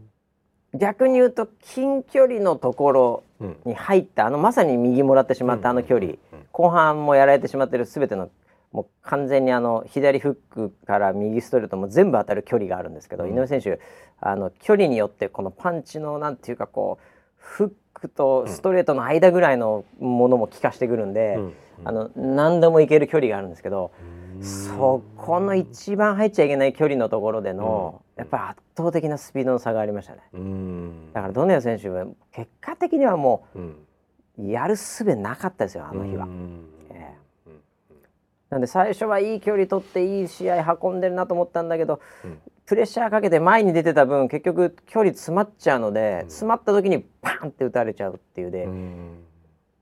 [0.72, 3.22] 逆に言うと近距離のところ
[3.66, 6.14] に入った、あのまさに右もらってしまったあの距離、
[6.52, 8.30] 後半もやられてしまってる全ての
[8.72, 13.78] もう完全にあの左フックから右ストレートも全部当たる距離があるんですけど、うん、井上選手
[14.20, 17.04] あの距離によってこのパンチのなんていうかこう
[17.36, 21.54] フックとストレートの間ぐらいのものも効かしてくるんで、うん、
[21.84, 23.92] あの何でもいける距離があるんですけど、
[24.40, 30.20] そこの一番入っちゃいけない距離のところでの、やっぱり圧倒的なスピードの差がありましたね。
[31.12, 33.46] だからドネア選手は結果的にはも
[34.38, 36.26] う、やるすべなかったですよあの日は。
[36.90, 37.52] えー、
[38.50, 42.00] なんで最初はいい距離取っていい試合運んでるなと思ったんだけど、
[42.66, 48.68] プレッシャーかけて前に出てた分結局距離詰まっちゃうので、詰まった時にパンって打たれちゃうっていうで、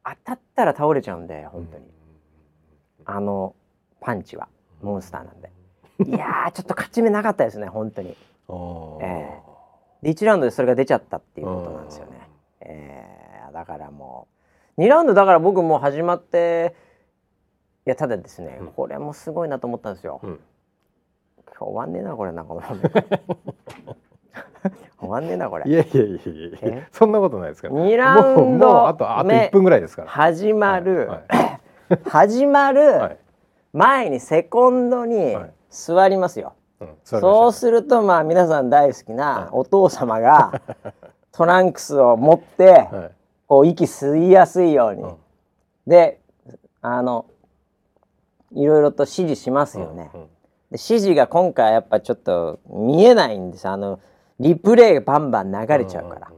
[0.05, 1.85] 当たったら倒れちゃうんで本当に、
[3.07, 3.55] あの
[4.01, 4.49] パンチは。
[4.85, 5.51] モンスターなんで。
[6.07, 12.29] いやちょっと勝ち目なかったですね本当に、えー、で1ラウンドでそれが出ちゃったっていうことなんですよね、
[12.61, 14.27] えー、だからも
[14.77, 14.83] う。
[14.83, 16.75] 2ラウンドだから僕も始まって
[17.87, 20.41] いやただですね、これもすごいなと思ったんですよ、うん、
[21.47, 22.55] 今日終わんねえなこれなんか
[24.99, 25.65] 終わんねえなこれ。
[25.67, 26.21] いやいやい
[26.63, 27.75] やいやそんなことないですから。
[27.75, 30.09] 2ラウンドあとあと1分ぐらいですから。
[30.09, 33.19] 始まる、はいはい、始まる
[33.73, 35.37] 前にセコンドに
[35.71, 36.93] 座りますよ、はいう。
[36.93, 40.61] ん、そうするとまあ皆さん大好きなお父様が
[41.33, 42.89] トランクスを持って、
[43.49, 45.17] こう息吸いやすいように、うん、
[45.87, 46.21] で
[46.81, 47.27] あの
[48.53, 50.31] いろいろと指示しますよね、うんうん、で
[50.73, 53.69] 指示が今回やっぱちょっと見えないんです。
[53.69, 53.99] あの
[54.41, 56.31] リプレイバンバン流れちゃうから、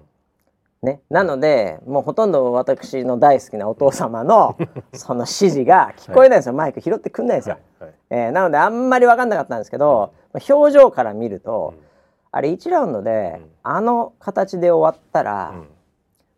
[0.82, 4.56] ね、なのでもうほとんど私の大好きなお父様の
[4.92, 11.84] その指示が聞こえないんですよ、はい、マイク拾ってくんないんですよ、はいはい、えー、なのであんまり分かんなかったんですけど、うん、表情から見ると、うん、
[12.32, 15.54] あれ1ラウンドで、うん、あの形で終わったら、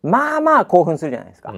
[0.01, 1.53] まあまあ興奮するじゃないですか、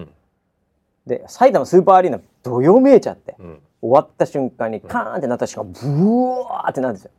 [1.06, 3.36] で埼玉スーパーアリーナどよめいちゃって、
[3.82, 7.12] 終わった瞬間にカーンってなった瞬間ブワーってなるんですよ、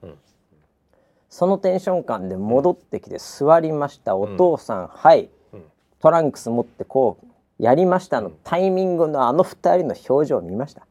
[1.32, 4.16] そのテンション感で戻ってきて座りました。
[4.16, 5.30] お父さん、はい。
[5.98, 8.30] トランクス持ってこうやりましたの。
[8.44, 10.86] タイミングのあの2人の表情を見ました。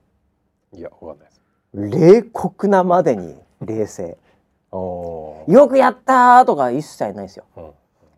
[0.74, 1.98] いやわかんないです。
[2.00, 4.18] 冷酷なまでに冷静。
[4.72, 7.46] よくやったとか一切ないですよ、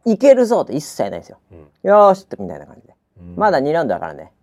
[0.05, 4.42] うん、いけるぞって一切ないですよ、うん、よしってみたいな感じで、うん、まだ2ラウンドだからね、うん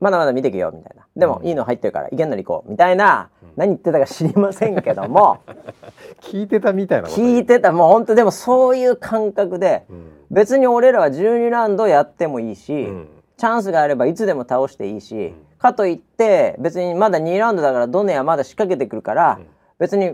[0.00, 1.06] まだまだ見てけよみたいな。
[1.16, 5.38] でも、いいの入ってるからいけんなり行こうみたいな、何言ってたか知りませんけども。
[6.20, 7.72] 聞いてたみたいな聞いてた。
[7.72, 9.86] もう本当でもそういう感覚で、
[10.30, 19.46] 別に俺らは12ラウンドやってもいいし、うん、チャンスがあればいつでも倒していいし、うん、かといって別にまだ2ラウンドだからドネアまだ仕掛けてくるから、うん、
[19.78, 20.12] 別に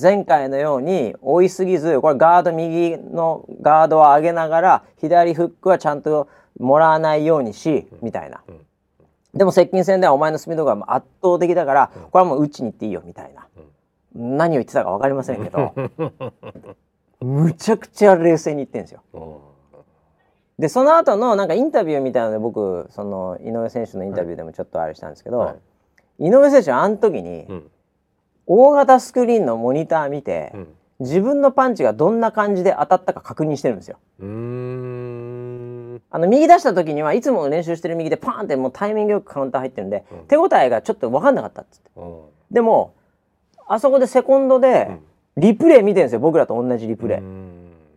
[0.00, 8.42] 前回のように追いすぎずこれガード右のガードを上げながら左フックはちゃんともらわないようにし、みたいな。
[9.34, 13.46] でも接近戦ではお前のスピードが圧倒的だからこれはもう打ちに行っていいよみたいな。
[14.14, 15.72] 何を言ってたか分かりませんけど。
[17.20, 19.02] むちゃくちゃ冷静に言ってんですよ。
[20.58, 25.54] でその後のなんかインタビューみたいなので僕その井上選手のインタビューでもちょっとあれしたんですけど、は
[26.18, 27.70] い、井上選手はあの時に、うん、
[28.46, 30.68] 大型スクリーンのモニター見て、うん、
[31.00, 33.98] 自分のパンチがどんな感じで当たったか確認してるんですよ。
[36.10, 41.90] あの右出した時にはいつも練習してる右でパーンってもうタイミングよくカウンター入ってるんで、うん、手応えがちょっと分かんなかったっつって。
[42.50, 42.94] でも
[43.66, 44.98] あそこでセコンドで、
[45.36, 47.20] リプレイ見てるんですよ僕らと同じリプレイ。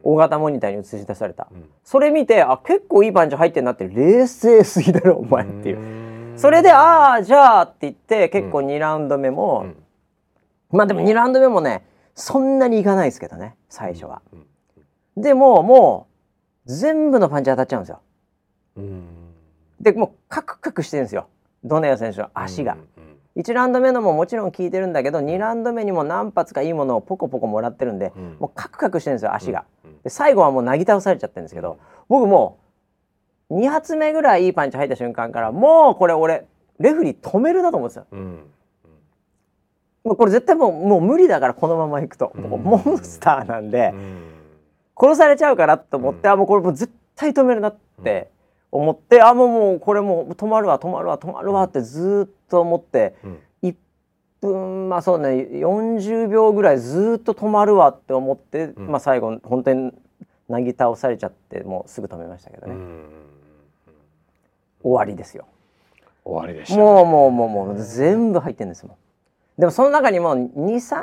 [0.04, 6.06] 大型モニターに映し出された、うん、それ見てあ結構いいパンチ入ってんなって冷静すぎだろお前っていう。
[6.38, 9.74] それでああじゃあって言って結構2ラウンド目も、
[10.70, 14.22] まあでも2ラウンド目もねそんなにいかないですけどね最初は、
[15.18, 16.15] でももう
[16.66, 18.02] 全部のパンチ当たっちゃうんですよ、
[19.80, 21.28] でもうカクカクしてるんですよ。
[21.64, 22.78] ドネア選手の足が、
[23.36, 32.60] 1ラウンド目のももちろん効いてるんだけど2ラウンド目にも何発かいいものをポコポコもらってるんで、うん、もうカクカクしてるんですよ足が、うん、で最後はもうなぎ倒されちゃってるんですけど僕も
[33.50, 36.46] う2発目ぐらいいいパンチ入った瞬間からもうこれ俺
[36.80, 38.40] レフリー止めるなと思ってた、うん、
[40.06, 43.94] もうこれ絶対もうもう無理だからこのままいくと、モンスターなんで、
[44.98, 48.32] 殺されちゃうからと思って、あもうこれもう絶対止めるなって
[48.72, 53.40] 思ってあもうもうこれもう止まるわ止まるわ止まるわってずっと思って、うん、
[53.70, 53.76] 1
[54.42, 59.92] 分まあそうね40秒ぐらいずっと止まるわって思って、うん、まあ最後本当に
[60.50, 62.76] なぎ倒されちゃってもうすぐ止めましたけどね、
[64.84, 65.48] 終わりですよ。
[66.24, 69.60] 終わりでした、ね、もうもうもうもう全部入ってんですもん。
[69.60, 70.50] でもその中にも 2,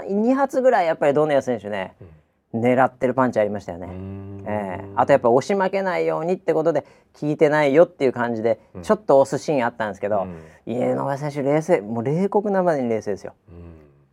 [0.09, 2.09] 2発ぐらいやっぱりドネア選手ね、うん
[2.55, 3.89] 狙ってるパンチありましたよね。
[4.45, 6.85] えー、あとやっぱ押し負けないようにってことで
[7.15, 10.27] 聞いてないよっていう感じでちょっと押すシーンあったんですけど、
[10.67, 13.35] 井上選手冷静もう冷酷なまでに冷静ですよ。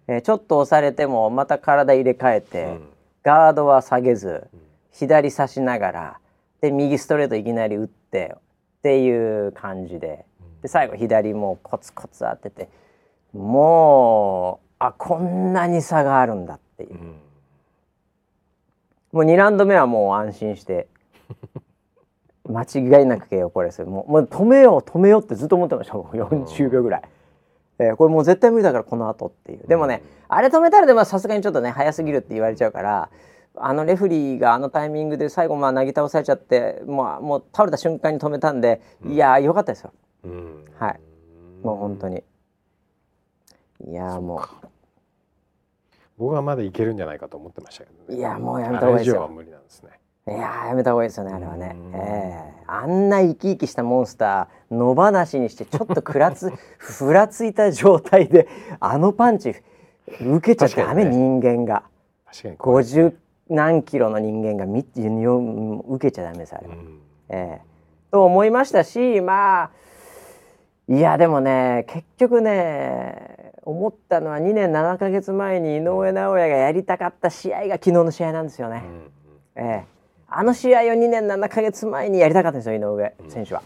[0.07, 2.79] えー、ちょっと押されてもまた体入れ替えて、
[3.23, 4.47] ガードは下げず
[4.91, 6.19] 左差しながら
[6.61, 10.25] で右ストレートいきなり打ってっていう感じで
[10.61, 12.69] で最後左もコツコツ当てて
[13.33, 17.28] もうあこんなに差があるんだっていう。
[19.12, 20.88] もう2ラウンド目はもう安心して。
[22.49, 23.86] 間違いなく KO これですよ。
[23.86, 27.01] もうもう止めよう止めようってずっと思ってましたもう40秒ぐらい、
[27.78, 29.68] えー、これもう絶対無理だからこの後っていう。
[29.68, 33.10] でもね、あれ止めたらでもさすがにちょっとね早すぎるって言われちゃうから
[33.55, 39.93] あのレフリーがあのタイミングで最後まあなぎ倒されちゃってもうもう倒れた瞬間に止めたんで、いやーよかったですよ、
[40.80, 40.99] はい。
[41.62, 42.24] もう本当に。
[43.88, 44.68] いやもう
[46.20, 49.28] 僕はまだいけるんじゃないかと思ってましたけど、ね、いやもうやめた方がいいですよ。
[49.34, 49.91] 無理なんですね。
[50.28, 58.47] いややめた方がいいですよねあれはね、えー、あんな生き生きしたモンスター野放しにしてちょっとくらつ ふらついた状態で
[58.80, 59.55] あのパンチ
[60.22, 61.84] 受けちゃダメ、ね、人間が。
[62.28, 63.15] 確かに50
[63.49, 66.76] 何キロの人間がみ受けちゃダメですあれは、
[67.30, 69.72] えー、と思いましたしまあ
[70.88, 78.84] いやでもね結局ね思ったのは2年7か月前に井上尚弥がやりたかった試合が昨日の試合なんですよね。
[79.55, 83.62] うん、えー、あの試合を2年7か月前にやりたかったんですよ井上選手は。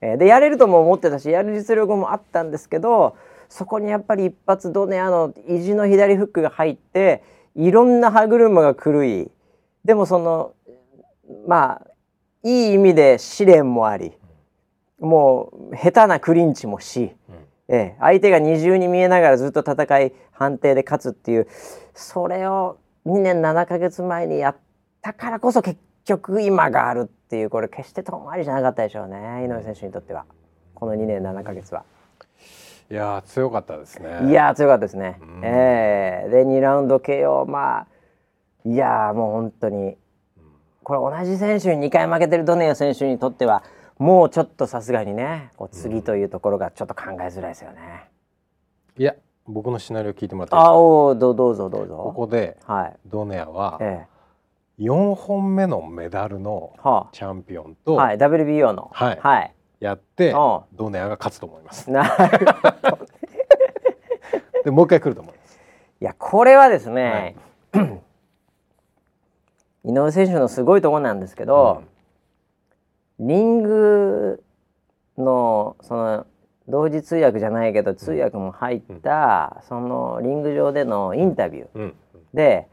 [0.00, 3.16] えー、でやれるとも思ってたしやる実力もあったんですけど
[3.48, 7.22] そこにやっぱり一発ドネアの意地の左フックが入って
[7.54, 9.30] いろんな歯車が狂い
[9.84, 10.54] でもその
[11.46, 11.86] まあ
[12.42, 14.12] いい意味で試練もあり
[14.98, 17.36] もう下手なクリンチもし、うん、
[17.72, 21.46] ええ、相手が二重に見えながらずっと戦い判定で勝つっていう
[21.94, 24.56] それを2年7か月前にやっ
[25.00, 30.24] たからこそ結局今があるっていうこれ決して遠回りじゃなかったでしょうね井上選手にとっては
[30.74, 31.84] この2年7か月は。
[32.90, 34.28] いや強かったですね。
[34.28, 35.20] いや強かったですね。
[35.22, 37.86] うん、えー、で2ラウンド KO まあ
[38.64, 39.96] いやもう本当に
[40.82, 43.62] これ同じ選手に2回負けてるドネア選手にとっては
[44.00, 48.08] もうちょっとさすがにねこう次というところがちょっと考えづらいですよね。
[48.96, 49.14] いや
[49.46, 51.96] 僕のシナリオ聞いてもらってあおどどうぞどうぞ。
[51.96, 54.06] ここで、はい、ドネアは、え
[54.78, 56.72] え、4本目のメダルの
[57.12, 59.18] チャンピオンと、はい、WBO の、はい。
[59.20, 61.90] はい、やってドネアが勝つと思います。
[61.90, 62.46] なる
[62.82, 62.98] ほど。
[64.64, 65.60] でもう一回来ると思います。
[66.00, 67.36] いやこれはですね、
[67.72, 68.00] はい、
[69.90, 71.99] 井上選手のすごいところなんですけど、うん、
[73.20, 74.42] リング
[75.18, 76.26] のその
[76.68, 81.94] 同時通訳じゃないけど通訳も入った、うん、そのリング上でのインタビュー、うん、
[82.32, 82.66] で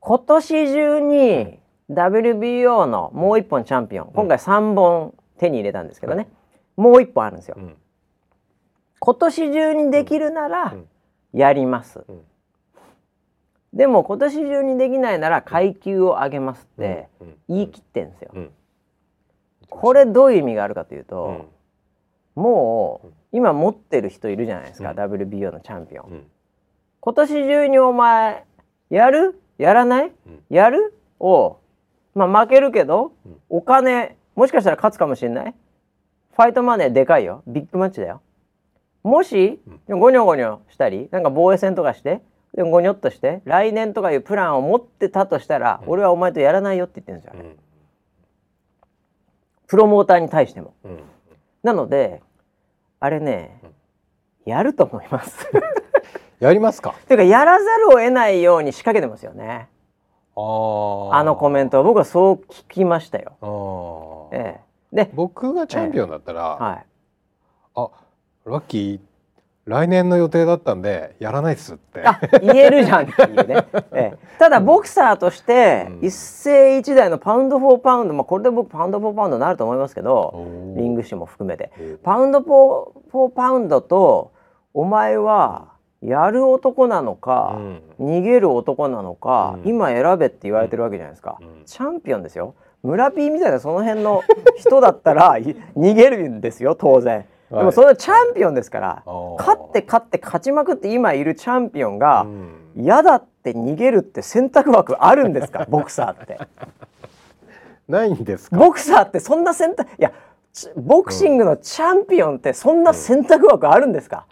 [0.00, 1.58] 今年中に
[1.90, 6.28] WBO のもう一本チャンピオン今回3本手に入れたんですけどね、
[6.76, 7.56] もう一本あるんですよ。
[9.00, 10.74] 今年中にできるなら
[11.32, 12.04] やります。
[13.72, 17.08] でも今年中にできないなら階級を上げますって
[17.48, 18.32] 言い切ってんですよ。
[19.70, 21.46] これどういう意味があるかというと、
[22.34, 26.24] もう今持ってる人いるじゃないですか、WBO のチャンピオン。
[27.00, 28.44] 今年中にお前
[28.90, 29.40] やる？
[29.58, 30.12] やらない、
[30.50, 30.94] やる？
[31.20, 31.58] を
[32.14, 33.12] まあ負けるけど、
[33.48, 35.54] お金もしかしたら勝つかもしれない？
[36.34, 37.42] ファイトマネーでかいよ。
[37.46, 38.20] ビッグマッチだよ。
[39.02, 42.20] もし、ゴニョゴニョしたりなんか防衛戦とかして
[42.54, 47.56] でゴニョっとして来年とかいうプランを持ってたとしたら、うん、俺はお前とやらないよって言ってるんですよ、うん、
[49.68, 51.00] プロモーターに対しても、うん、
[51.62, 52.22] なので
[52.98, 53.60] あれね、
[54.44, 55.48] やると思います。
[56.40, 56.94] やりますか？
[57.06, 59.68] ていうかやらざるを得ないように仕掛けてますよね。
[60.40, 64.60] あのコメントは僕はそう聞きましたよ、え
[64.92, 66.86] え、で僕がチャンピオンだったら、ええ、はい、
[67.74, 67.90] あ
[68.44, 69.00] ラッキー
[69.68, 72.02] 来年の予定だったんでやらないっすって。
[72.42, 80.34] 言えるじゃんっていうね、 ええ、ただボクサーとして一世一代のパウンド・フォー・パウンド、まあ、これで僕パウンド・フォー・パウンドになると思いますけど
[80.76, 81.70] リング種も含めて。
[82.02, 84.32] パウンド・フォー・パウンドと
[84.72, 85.68] お前は
[86.02, 92.54] やる男なのか、うん、逃げる男なのか、うん、今選べって言われてるわけじゃないですか、うん、チャンピオンですよ。
[92.84, 94.22] 村 P みたいなその辺の
[94.56, 95.36] 人だったら
[95.76, 97.26] 逃げるんですよ当然。
[97.50, 99.02] でもそれはチャンピオンですから、
[99.38, 102.26] 勝って勝って勝ちまくって今いるチャンピオンが
[102.76, 105.64] 嫌、だって逃げるって選択枠あるんですか？
[105.70, 106.38] ボクサーって。
[107.88, 110.12] ないんですボクサーってそんな選択いや
[110.76, 114.26] ボクシングのチャンピオンってそんな選択枠あるんですか、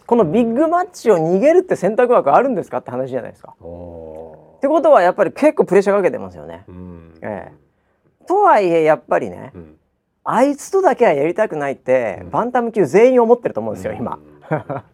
[0.00, 3.52] うん、このビッグマッチを逃げるって選択枠あるんですかって話じゃないですか。
[3.52, 6.64] ってことはやっぱり結構プレッシャーかけてますよね。
[6.66, 9.76] うん、ええ、とはいえやっぱりね、うん
[10.32, 14.18] あいつとだけはやりたくないって、バンタム級全員思ってると思うんですよ、今。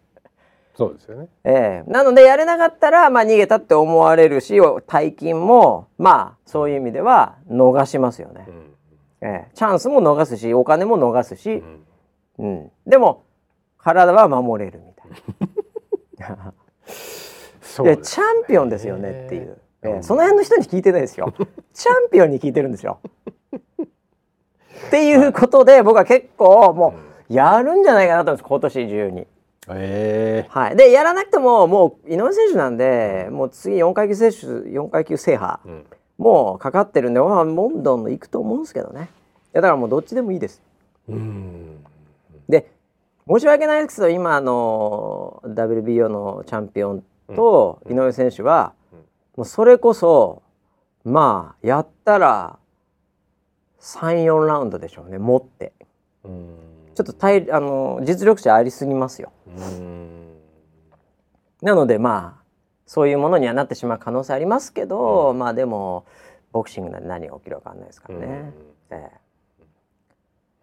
[0.77, 1.27] そうですよね。
[1.43, 8.45] ええー、なのでやれなかったらまあ逃げたって思われるし大金もまあそういう意味では逃しますよね。
[8.47, 8.75] うん、
[9.21, 11.63] えー、チャンスも逃すしお金も逃すし、
[12.37, 13.23] うん、うん、でも
[13.79, 16.53] 体は守れるみたいな。
[17.61, 21.33] そうでチャンピオンですよねっていう、えー、その辺の人に聞いてないですよ。
[21.73, 22.99] チャンピオンに聞いてるんですよ。
[24.87, 26.95] っていうことで僕は結構も
[27.29, 29.27] うやるんじゃないかなと思います今年中に。
[29.69, 30.47] え。
[30.49, 35.85] ー、はい、でやらなくてももう井上選手なんでもう次4階級選手4階級制覇、うん、
[36.17, 39.09] もうかかってるんでまあどんどんいくと思うんですけどね。
[39.53, 40.61] いやだからもうどっちでもいいです。
[41.09, 41.83] うん。
[42.47, 42.71] で
[43.27, 47.03] 申し訳ないですけど今の WBO のチャンピオン
[47.35, 48.73] と井上選手は、
[49.35, 50.41] もうそれこそ
[51.03, 52.57] まあやったら
[53.87, 55.71] 34ラウンドでしょうね持って。
[56.23, 59.31] ちょっと体あの実力者ありすぎますよ。
[61.61, 62.43] なのでまあ
[62.85, 66.05] そういうものにはなってしまう可能性ありますけど、まあでも
[66.51, 68.53] ボクシングなんで何が起きるか分かんないですからね。
[68.89, 69.11] え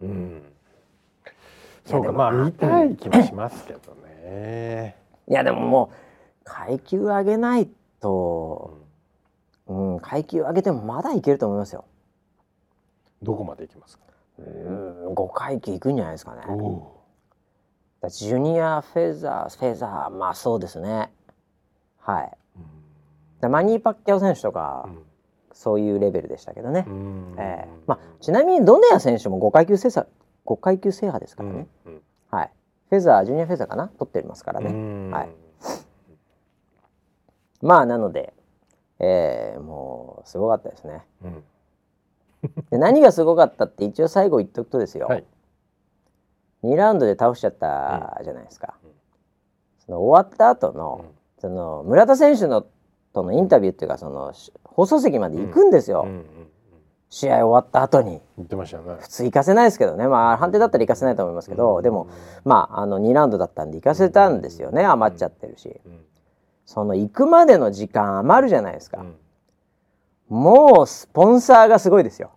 [0.01, 0.43] え、うん、
[1.85, 3.79] そうかまあ見たい気もしますけど
[4.23, 4.95] ね。
[5.27, 5.95] いやでももう
[6.43, 7.69] 階級上げない
[7.99, 8.77] と、
[9.67, 11.85] うん、階級上げてもまだいけると思いますよ。
[13.21, 14.03] どこまで行きますか？
[14.39, 16.41] うん5階級いくんじゃないですかね。
[18.09, 21.11] ジュニアフェザーフェザーまあそうですね。
[21.99, 22.37] はい。
[23.47, 24.89] マニー・パッキャオ選手とか、
[25.51, 30.07] そういうレベルでしたけどね、えーまあ、ちなみにドネア選手も5階級制覇
[30.45, 32.51] 5階級制覇ですからね、うんうん、はい、
[32.89, 33.87] フェザージュニアフェザーかな？
[33.87, 35.29] 取ってますからね、はい、
[37.61, 38.33] まあなので、
[38.99, 41.43] えー、もうすごかったですね、うん、
[42.75, 45.23] で何がすごかったって一応最後言っとくとですよ、はい、
[46.65, 48.91] 2ラウンドで倒しちゃったじゃないですか、うん、
[49.85, 51.05] その終わった後の、
[51.39, 52.65] その村田選手の
[53.13, 54.33] とのインタビューっていうかその
[54.65, 56.05] 放送席まで行くんですよ、
[57.09, 58.21] 試合終わった後に。
[58.35, 58.83] 言ってましたね。
[58.99, 60.05] 普通行かせないですけどね。
[60.09, 62.09] まあ判定だったら行かせないと思いますけど、でも
[62.43, 64.83] まああの2ラウンドだったんで行かせたんですよね。
[64.83, 65.79] 余っちゃってるし、
[66.65, 69.05] その行くまでの時間余るじゃないですか、
[70.27, 72.31] もうスポンサーがすごいですよ、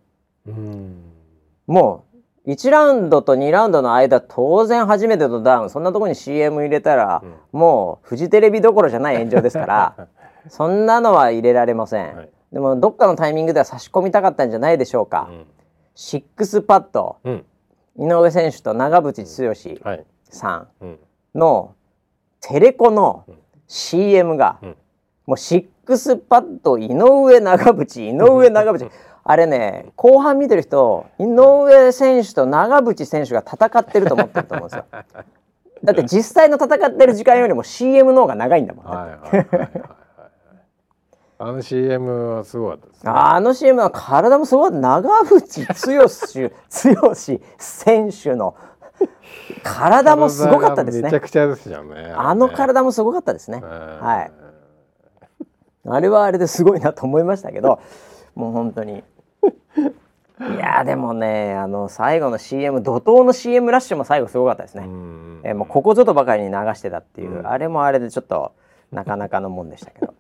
[1.67, 2.05] も
[2.47, 7.23] う1ラウンドと2ラウンドの間当然初めてのダウンそんなとこに CM 入れたら、
[7.53, 10.09] もうフジテレビどころじゃない炎上ですから
[10.49, 15.47] そんなのは入れられません、はい、でもどっかのタイミングでは差し込みたかったんじゃないでしょうか、うん、
[15.95, 17.45] シックスパッド、うん、
[17.99, 20.99] 井上選手と長渕剛さん
[21.35, 21.75] の
[22.41, 23.25] テレコの
[23.67, 24.59] CM が、
[25.27, 28.91] もうシックスパッド井上長渕井上長渕
[29.31, 34.87] あれね後半見てる人井上選手と長渕選手が戦ってると思ってると思うんですよ。
[35.85, 38.91] だって実際の戦ってる時間よりも CM の方が長いんだもん、ね。
[38.91, 39.70] はいはいはいはい
[41.41, 44.79] あの CM はすごかったです、ね、あの CM は体もすごかった。
[44.79, 45.99] 長渕
[46.95, 47.14] 剛剛
[47.59, 48.57] 選手の。
[49.62, 51.05] 体もすごかったですね。
[51.05, 54.33] めちゃくちゃですよねあの体もすごかったですね、はい。
[55.87, 57.81] あれはあれですごいなと思いましたけど
[58.35, 59.03] もう本当に
[60.41, 64.87] いやでもねあの最後の CM 怒涛の CM ラッシュも最後すごかったですね。
[65.43, 68.53] えもうここぞとばかりに流してたっていう、あれもあれでちょっと
[68.93, 70.14] なかなかのもんでしたけど。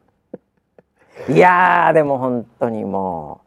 [1.32, 3.40] いやでも本当にも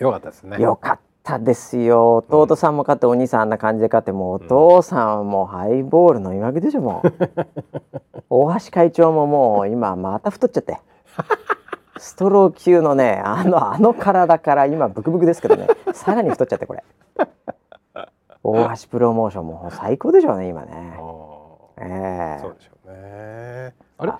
[0.00, 0.58] うよかったですね。
[0.58, 2.24] よかったですよ。
[2.28, 7.12] 弟さんも勝って、お兄さんあんな感じで勝ってもうお父さんもハイボールのいわけでしょもう。
[8.30, 10.78] 大橋会長ももう今また太っちゃって
[11.98, 15.68] ストロー級のねあのあの体から今ブクブクですけどね。
[15.92, 16.84] さらに太っちゃってこれ。
[18.42, 20.98] 大橋プロモーションも最高でしょうね今ね。
[21.78, 22.38] ええ。
[22.38, 23.74] ー、そうでしょうね。
[23.98, 24.12] あれ？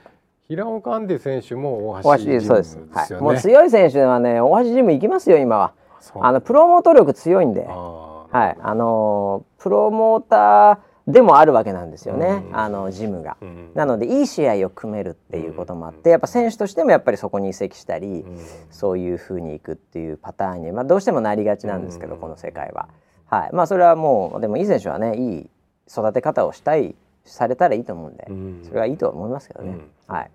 [0.49, 5.73] 平岡アンディ選手も大橋ジムですよね、はい、もう強い選手はね大橋ジム行きますよ今は。
[6.21, 7.67] あのプロモート力強いんで。
[7.67, 8.57] はい。
[8.61, 13.37] あのプロモーターでもあるわけなんですよね、あのジムが、
[13.75, 18.25] なのでいい試合を組めるっていうこともあって、やっぱ選手としてもやっぱりそこに移籍したり、
[18.71, 22.89] そういうふうにいくっていうパターンに、まあ、どうしてもなりがちなんですけど、この世界は。
[23.27, 23.51] はい。
[23.53, 25.51] まあ、それはもうでもいい選手はねいい
[25.91, 26.95] 育て方をしたい
[27.25, 28.27] されたらいいと思うんで、
[28.67, 29.79] それはいいと思いますけどね。
[30.07, 30.31] はい。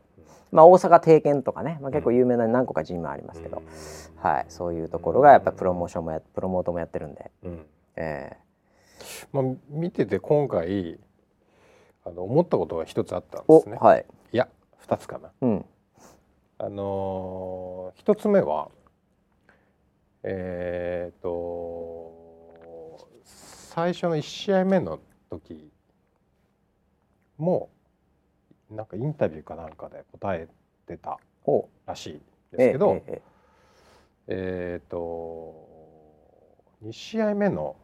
[0.51, 3.61] まあ、大阪定見とかね、まあ、結構有名な何個かジムありますけど、
[4.17, 7.65] はい、そういうところがやっぱプロモーションもやプロモートもやってるんで、うん、
[7.95, 8.35] えー、
[9.31, 10.99] まあ、見てて今回
[12.05, 13.77] あの思ったことが一つあったんですね。
[13.79, 14.47] はい、いや
[14.77, 15.31] 二つかな。
[15.41, 15.65] うん、
[16.57, 18.69] あの一、つ目は
[20.23, 25.71] えっ、ー、と最初の1試合目の時
[27.37, 27.69] も
[28.69, 30.47] なんかインタビューかなんかで答え
[30.85, 31.19] てた
[31.85, 32.21] らしい
[32.55, 33.21] ですけど、ええ
[34.27, 35.67] えー、と
[36.83, 37.75] 2試合目の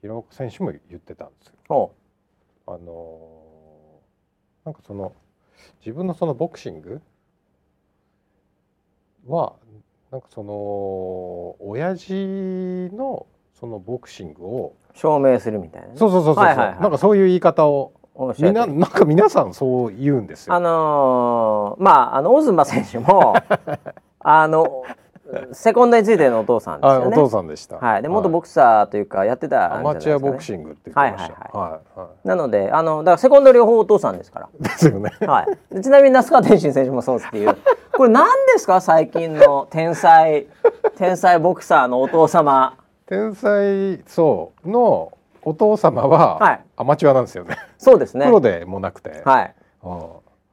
[0.00, 1.92] 平岡選手も言ってたんですよ。
[2.66, 3.40] あの
[4.64, 5.12] なんかその
[5.80, 7.00] 自分のそのボクシング
[9.26, 9.54] は
[10.10, 12.14] なんかその親父
[12.94, 13.26] の
[13.58, 17.92] そのボクシングを証明するみたいな、ね、そうそうそうそう、はいはいはい、なんかそういう言い方を。
[18.38, 20.54] みんななんか皆さんそう言うんですよ。
[20.54, 23.34] あのー、まああのオズマ選手も
[24.20, 24.82] あの
[25.52, 27.06] セコンドについてのお父さんですよね。
[27.08, 27.76] お父さんでした。
[27.76, 28.02] はい。
[28.02, 31.34] で元ボクサーというかやってた、アマチュアボクシングって言ってました。
[31.34, 31.70] はいはいはい。
[31.72, 34.48] はいはい、なのであのだからセコンド両方お父さんですから。
[34.60, 35.10] ですよね。
[35.26, 35.80] はい。
[35.80, 37.56] ちなみに那須川天心選手もそうっていう。
[37.96, 38.80] これ何ですか？
[38.80, 40.46] 最近の天才
[40.96, 42.74] 天才ボクサーのお父様。
[43.06, 45.12] 天才そうの
[45.42, 47.56] お父様はアマチュアなんですよね。
[47.78, 48.26] そうですね。
[48.26, 49.22] プロでもなくて。
[49.24, 49.54] はい。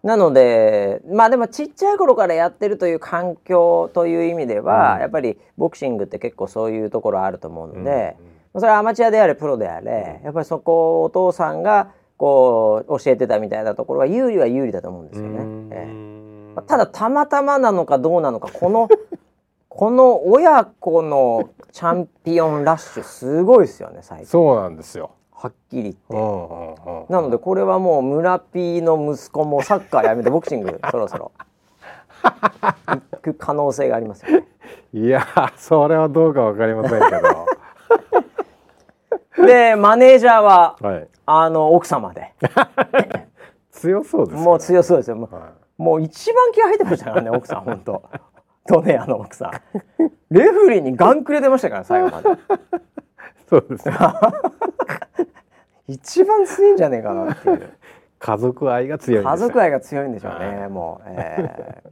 [0.04, 8.16] なのでまあでもちっちゃい頃からやってるという環境という意味では、うん、やっぱりボクシングって結構そういうところあると思うので、
[8.54, 15.40] うん、それはアマチュアであれプロであれ、やっぱりそこをお父さんがこう教えてたみたいなところは有利は有利だと思うんですよね。
[15.72, 18.90] えー、ただたまたまなのかどうなのかこの
[19.70, 24.28] この親子のチャンピオンラッシュすごいですよね最近。
[24.28, 31.32] そうなんですよはっきり言って、なのでこれはもう村 P の息子もサッカーやめてボクシング そろそろ。
[32.24, 34.48] 行く可能性がありますよね。
[34.94, 37.12] いやそれはどうかわかりませんけ
[39.38, 39.46] ど。
[39.46, 42.34] でマネージャーは、はい、あの奥様で。
[43.72, 48.02] 強そうです、ね、もう強そうですよ、はい、もう一番気合入ってましたからね奥さん本当。
[48.68, 49.52] ドネアの奥さん。
[50.32, 52.30] レフリーにガンくれてましたから最後まで。
[53.48, 53.88] そうです
[55.88, 57.74] 一番強いんじゃねえかなっていう。
[58.20, 61.84] 家族愛が強い家族愛が強いんでしょうね、もう、え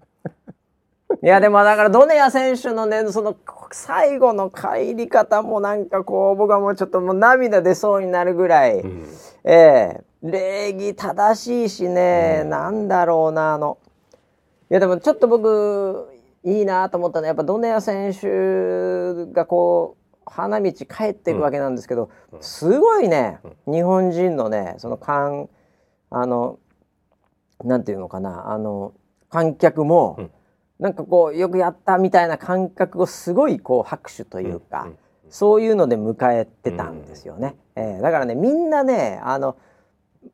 [1.21, 3.35] ー、いやでもだからドネア選手のねその
[3.71, 9.03] 最後の帰り方もなんかこう僕はもうちょっともう涙出そうになるぐらい、うん、
[9.43, 13.77] えー、礼儀正しいしね、うん、なんだろうなあの。
[14.71, 16.09] いやでもちょっと僕
[16.43, 25.49] いいなと思ったのはやっぱドネア選手がこう花道帰っていくわけなんですけど、うん、すごいね、日本人のねその観
[26.09, 26.59] あの
[27.63, 28.93] なんていうのかなあの
[29.29, 30.31] 観客も、うん、
[30.79, 34.97] なんかこうよくやったみたいな感覚をすごいこう拍手というか、うん、
[35.29, 37.55] そういうので迎えてたんですよね。
[37.75, 39.57] うん、えー、だからねみんなねあの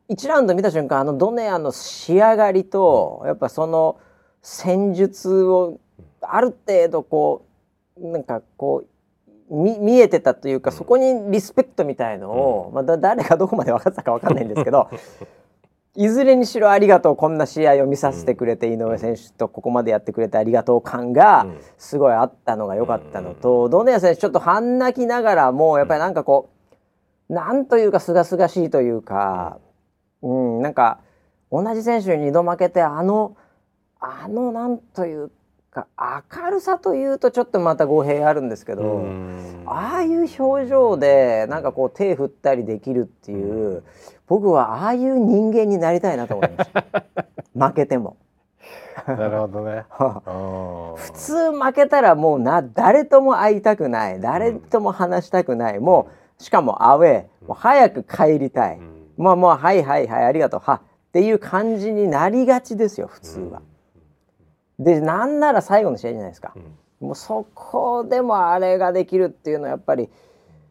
[0.08, 3.98] 1ラウンド見た瞬間あのドネアの仕上がりと、やっぱその
[4.40, 5.78] 戦術を
[6.20, 7.46] ある程度こ
[8.00, 8.88] うなんかこう
[9.52, 14.88] 見見えてたというか、そこにリスペクトみたいのを、まあ、誰がどこまで分かったか分かんないんですけど
[15.94, 21.46] いずれにしろありがとうこんな試合を見させてくれて、井上選手とここまでやってくれてありがとう感が
[21.76, 26.48] すごいあったのが良かったのと、ドネア選手ちょっと半泣きながらもやっぱりなんかこ
[27.28, 29.58] うなんというかすがすがしいというか、
[30.22, 31.00] うん、なんか
[31.50, 33.36] 同じ選手に2度負けてあの
[34.00, 35.34] あのなんというか
[35.74, 39.06] 明るさというとちょっとまた語弊あるんですけど
[39.64, 43.82] ああいう表情でなんかこう手振ったりできるっていう
[44.32, 46.84] 僕はああいう人間になりたいなと思いました。
[47.68, 48.16] 負けても。
[49.06, 49.84] なるほどね。
[50.96, 54.20] 普通負けたらもうな誰とも会いたくない。
[54.20, 56.08] 誰とも話したくない、うん、も
[56.38, 57.46] うしかもアウェー。
[57.46, 60.60] もう早く帰りたい、うん、まあもうはいはいはいありがとう。
[60.60, 63.58] はっていう感じになりがちですよ普通は。
[63.58, 63.64] うん、
[64.82, 66.54] でなんなら最後の試合じゃないですか。
[67.00, 70.08] もうそこでもあれができるっていうのはやっぱり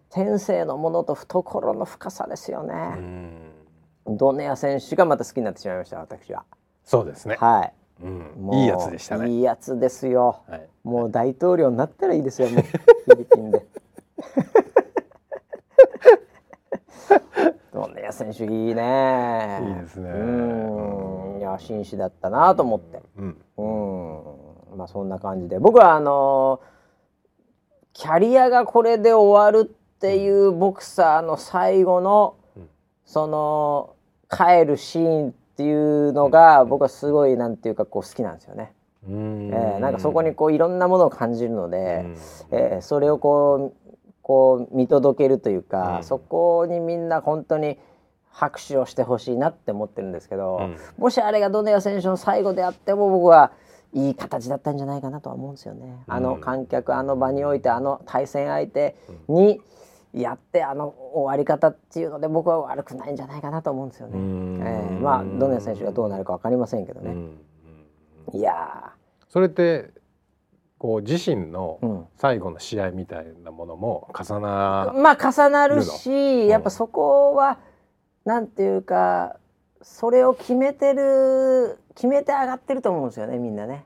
[0.09, 2.73] 天性のものと懐の深さですよね。
[4.07, 6.45] ドネア選手がまた好きになってしまいました私は。
[6.83, 7.35] そうですね。
[7.39, 7.73] はい。
[8.03, 9.29] うん、いいやつでしたね。
[9.29, 13.63] いいやつですよ、はい、もう大統領になったらいいですよもう フィリピンで
[17.73, 19.59] ドネア選手いいね。
[19.63, 20.09] いいですね。
[20.09, 21.39] うん。
[21.39, 23.01] いや紳士だったなと思って。
[23.17, 23.37] うん、
[24.71, 25.59] うん、まあそんな感じで。
[25.59, 26.67] 僕はあのー、
[27.93, 32.35] キャリアがこれで終わるっていうボクサーの最後の
[33.05, 33.95] その
[34.29, 38.73] 帰るシーンっていうのが僕はすごいなんていうかこう好きなんですよね。
[39.07, 42.05] えー、なんかそこにこういろんなものを感じるので、
[42.51, 43.80] えー、それをこう
[44.31, 47.77] こう見届けるというか、そこにみんな本当に
[48.29, 53.51] 拍手をしてほしいなって思ってるんですけど、うん、もしあれがドネア選手の最後であっても僕は
[53.91, 56.05] いい形だったんじゃないかなとは思うんですよね。
[56.07, 58.95] あの観客あの場においてあの対戦相手
[59.27, 59.61] に、うん。
[60.13, 64.13] やってあの終わり方っていうので僕は悪くないんじゃないかなと思うんですよね。
[64.15, 67.15] えー、まあどの選手がどうなるか分かりませんけどね。
[68.33, 68.91] いや
[69.29, 70.00] それって
[70.81, 77.59] こう自身の最後の試合みたいなものも重な、うん、まあ重なるしやっぱそこは、
[78.25, 79.35] うん、なんていうか
[79.83, 83.85] それを決めてる決めて上がってると思うんですよねみんなね。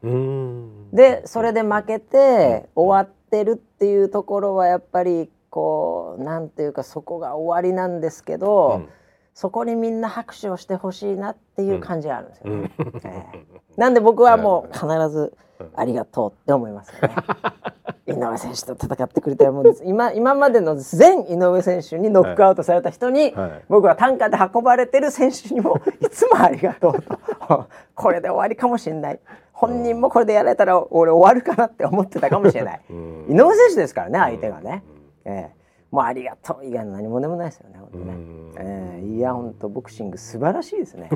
[0.93, 8.89] でそれで負けて終わってるっていうところはやっぱりこうなんていうかそこが終わりなんですけど、うん、
[9.33, 12.71] そこにみんな拍手をしてほしいなっていう感じがあるんですよね。
[12.77, 12.87] うん。
[13.03, 15.33] えー、なんで僕はもう必ず
[15.75, 17.15] ありがとうって思いますよね。
[18.07, 23.49] 井上選手と戦ってくれてもう今今までの全井上選手にノックアウトされた人に、はい。
[23.49, 27.65] はい、僕は担架で運ばれてる選手にもいつもありがとうと。
[27.95, 29.19] これで終わりかもしれない。
[29.53, 34.83] 本人もこれでやられたら俺終わるかなって思ってたかもしれない、井上選手ですからね相手がね。
[35.23, 36.65] えー、もうありがとう。
[36.65, 38.13] 以外の何もでもないですよね本当ね、
[38.57, 41.09] えー、いや本当ボクシング素晴らしいですね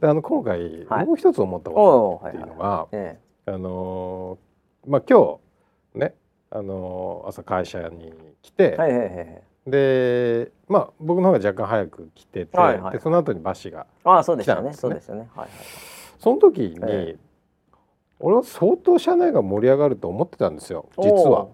[0.00, 2.88] あの今回、はい、もう一つ思ったことっていうのが、
[3.46, 5.38] あのー、まあ今
[5.94, 6.14] 日ね
[6.50, 14.22] あのー、朝会社に来て、はいはいはい、でまあ僕の方が若干早く来てて、はいはい、でその後にバシが来たんですね。
[14.22, 14.72] あそうですよね。
[14.72, 15.28] そうですよね。
[15.34, 15.50] はいはい。
[16.18, 17.76] その時に、えー、
[18.20, 21.48] 俺は相当社内が盛り上がると思ってたんですよ実は。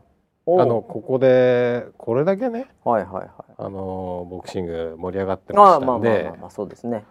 [0.47, 7.05] あのここでこれだけね、はいはいはい、あのボクシング盛り上がってましたんで、まあまあまあまあそうですね。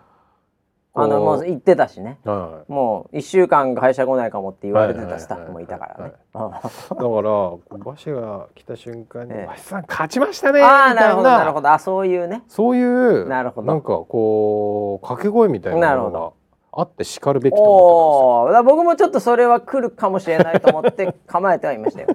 [0.96, 6.14] あのもう行ってたしね、はい、もう1週間会社来ないかもって言われてたスタッフもいたからね。
[6.34, 6.62] だか
[6.96, 11.02] ら馬車が来た瞬間に「馬車さん勝ちましたね」みたいな。
[11.02, 11.72] なるほどなるほど。
[11.72, 12.44] あそういうね。
[12.48, 13.68] そういうなるほど。
[13.68, 16.32] なんかこう掛け声みたいなのが
[16.72, 18.76] あってしかるべきと思ってたんですよ。
[18.76, 22.10] 僕もちょっとそれは来るかもしれないと思って構えてはいましたよ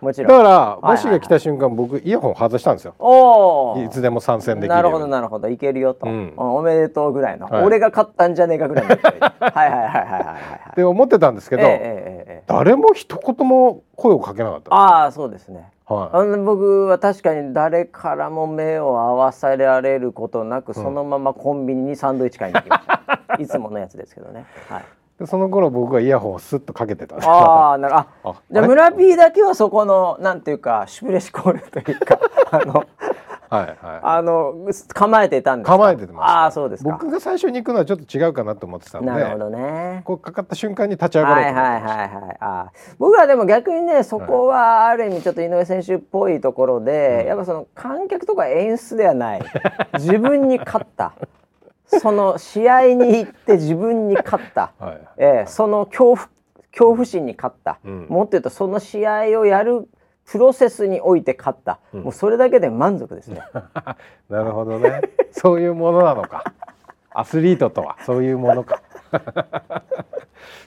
[0.00, 0.28] もちろん。
[0.28, 2.94] だからバシが来た瞬間、僕イヤホン外したんですよ。
[2.98, 5.48] おいつでも参戦できるなるほどなるほど。
[5.48, 15.70] いけるよと、うん、おめでとうぐらいの、はい、俺が勝ったんじゃねえかぐらいのはいはいはいはいはいって思ってたんですけど、えーえー、誰も一言も声をかけなかったああそうですね。
[15.86, 24.44] はい、あの僕は確かに誰からも目を合わせられることなく、そのままコンビニにサンドイッチ買いに行きました、 いつものやつですけどね。
[24.68, 24.84] はい
[25.18, 28.06] でその頃僕はイヤホンをスッとかけてたああなるあ
[28.50, 32.20] じゃあ村 P だけはそこのなんていうかシュプレシコールというか
[32.50, 32.84] あの
[33.50, 34.54] はいはい、あの
[34.92, 40.02] 構えてたんです構えてまああそうです僕が最初に行くのはちょっと違うかなと思ってたのでなるほどね。
[40.04, 42.36] こうかかった瞬間に立ち上がろうと思ってはいはいはいはい。
[42.40, 49.42] あ僕はでも逆にねそこはある意味ちょっと井上選手っぽいところで、はい、やっぱその観客とか演出ではない。
[49.94, 51.14] 自分に勝った
[51.88, 56.28] その試合に行って自分に勝った、 はい、えー、その恐怖
[56.70, 59.88] 恐怖心に勝った、うん、もっと言うとその試合をやる
[60.26, 63.40] プロセスにおいて勝った、うん、もうそれだけで満足ですね。
[64.28, 65.00] なるほどね。
[65.32, 66.52] そういうものなのか。
[67.10, 67.96] アスリートとは。
[68.04, 68.82] そういうものか。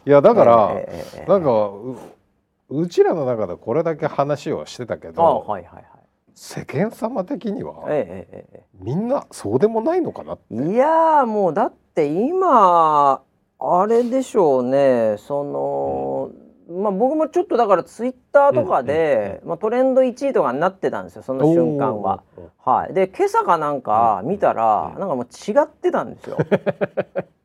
[0.05, 1.69] いやだから、えー、なんか
[2.69, 5.85] うちらの中でこれだけ話をしてたけど、はいはいはい、
[6.35, 13.21] 世間様的には、ええええ、みんなそうでもないのかないやもうだって今
[13.59, 15.17] あれでしょうね。
[15.19, 16.31] その、
[16.67, 22.23] うん、まあ僕もちょっとだからツイッターとかで、まあ、トレンド1位とかになってたんですよその瞬間は。
[22.57, 26.37] はい、で今朝かなんか見たら、うん、なんかもう違ってたんですよ。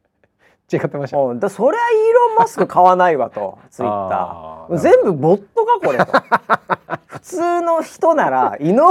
[0.73, 3.59] 違ってました、うん、だそりゃイーロン・マスク買わないわと。
[3.71, 4.77] ツイッター。
[4.79, 6.07] 全部ボットかこれと。
[7.07, 8.89] 普通の人なら井上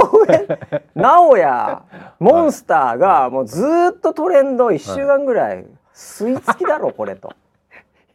[0.94, 1.82] 尚弥
[2.18, 7.32] モンスターがもうずっとトレンド1週間ぐらい吸い付きだろこれと。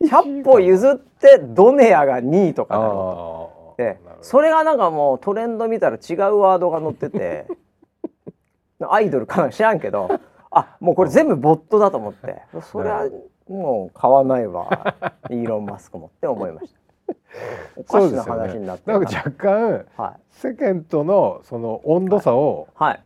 [0.02, 3.76] 100歩譲ってドネアが2位とかだろ。
[3.78, 7.46] でそれがなんかもうトレンド見たら違うワードが載ってて。
[8.90, 10.10] アイドルかな知らんけど。
[10.50, 12.42] あもうこれ全部ボットだと思って。
[12.62, 13.08] それは
[13.52, 14.96] もう買わないわ。
[15.30, 17.16] イーロン・マスクもって思いました。
[17.76, 19.00] おかしな話になって、ね、な。
[19.00, 23.04] んか若干、はい、世間とのその温度差を、はい、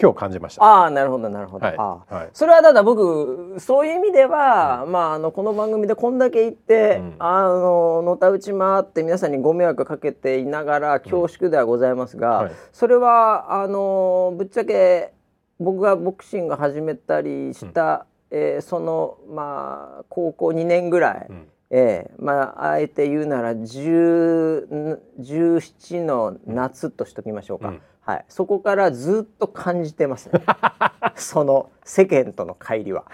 [0.00, 0.64] 今日感じました。
[0.64, 1.66] ああなるほどなるほど。
[1.66, 15.12] はい、あはい、それはただ僕そういう意味では、うん、まああのこの番組でこんだけ言って、うん、あののたうち回って皆さんにご迷惑かけていながら恐縮ではございますが、うんはい、それはあのぶっちゃけ
[15.60, 30.42] 僕がボクシング始めたりした、えー、そのまあ高校2年ぐらい、うん、えー、まああえて言うなら17の夏としときましょうか、うん、はい、そこからずっと感じてますね。
[31.16, 33.04] その世間との乖離は。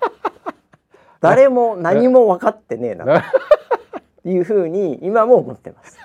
[1.20, 3.12] 誰も何も分かってねえなと。
[4.24, 5.98] いうふうに今も思ってます。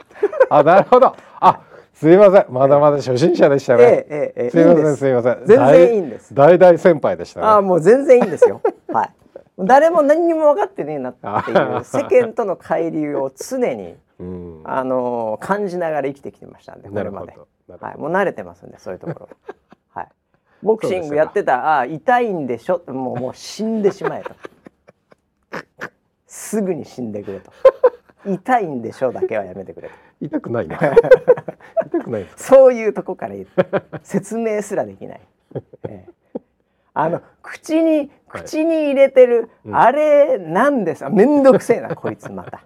[0.48, 1.14] あなるほど。
[1.40, 1.60] あ
[1.96, 2.46] すいません。
[2.50, 5.08] まだまだ初心者でしたね、ええええ、すいませんす。
[5.08, 5.46] いません。
[5.46, 6.34] 全然いいんです。
[6.34, 8.60] 大大先輩でした、ね、あもう全然いいんですよ。
[8.92, 9.10] はい。
[9.58, 17.34] 誰も何にも分かってねえなっていう世間との乖離を常に、うん、あの感じながら生きてきてましたんでこれまで、
[17.80, 19.28] はい、もう慣れてますんでそういうところ。
[19.94, 20.08] はい。
[20.62, 22.82] ボクシングやってたあ痛いんでしょ？
[22.88, 24.34] もうもう死んでしまえと。
[26.26, 27.50] すぐに死んでくれと。
[28.26, 29.12] 痛いんでしょ？
[29.12, 30.78] だけはやめてくれと痛くないね
[31.86, 33.34] 痛くないそういうとこから
[34.02, 35.20] 説明すらできない、
[35.88, 36.40] ええ、
[36.94, 41.04] あの口に口に入れてる、はい、あれなんです。
[41.04, 42.60] か面倒くせえな こいつまた。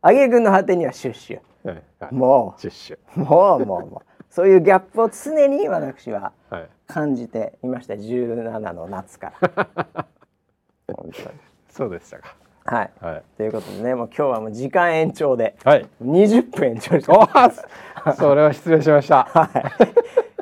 [0.00, 1.82] 挙句の果てにはシュッシュ、はい。
[2.00, 2.60] はい、もう。
[2.60, 2.98] シュッシュ。
[3.16, 4.24] もうもうもう。
[4.30, 6.32] そういうギャップを常に私は
[6.86, 10.06] 感じていました、はい、17の夏から。
[11.68, 17.56] そうでしたかはい、はい、ということでねもう今日はもう時間延長で、はい、20分延長しまし
[18.04, 18.14] た。
[18.14, 19.48] それは失礼しました、 は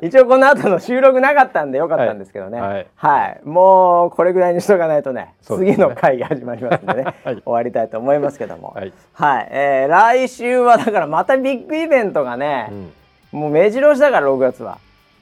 [0.01, 8.73] い、一応この後の収録なかったんでよかったんですけどね、はい、はい、もうこれぐらいにしとかないとね、ね、次の回が始まりますんでね、 はい、終わりたいと思いますけども。
[8.75, 12.69] はい、はい、えー、来週はだからまたビッグイベントがね、
[13.33, 14.79] うん、もう目白押しだから6月は。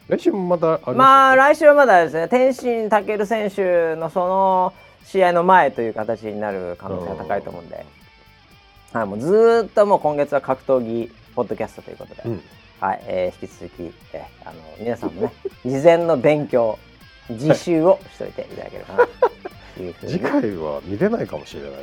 [0.08, 4.74] 来週もまたあまあ来週はまだですね天心健選手のその
[5.04, 7.86] 試合の前という形になる可能性が高いと思うんで、
[8.94, 12.42] はい、もうずっともう今月は格闘技ポッドキャストということで、うん、
[12.80, 15.34] はいえー、引き続き、えー、あの皆さんもね
[15.66, 16.78] 事前の勉強
[17.30, 19.08] 自習をしといていただければな
[19.76, 20.12] というふうに。
[20.14, 21.78] 次回は見れないかもしれないな。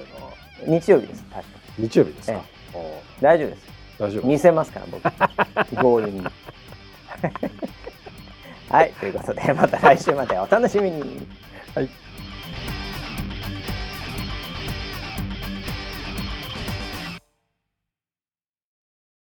[0.79, 2.41] 日曜日です確か日曜日ですか、
[2.75, 3.67] ええ、大丈夫です。
[3.99, 4.27] 大丈夫。
[4.27, 5.03] 見せますから僕。
[5.83, 6.27] ゴールに。
[8.69, 11.27] はいということでまた来週までお楽しみに。
[11.75, 11.89] はい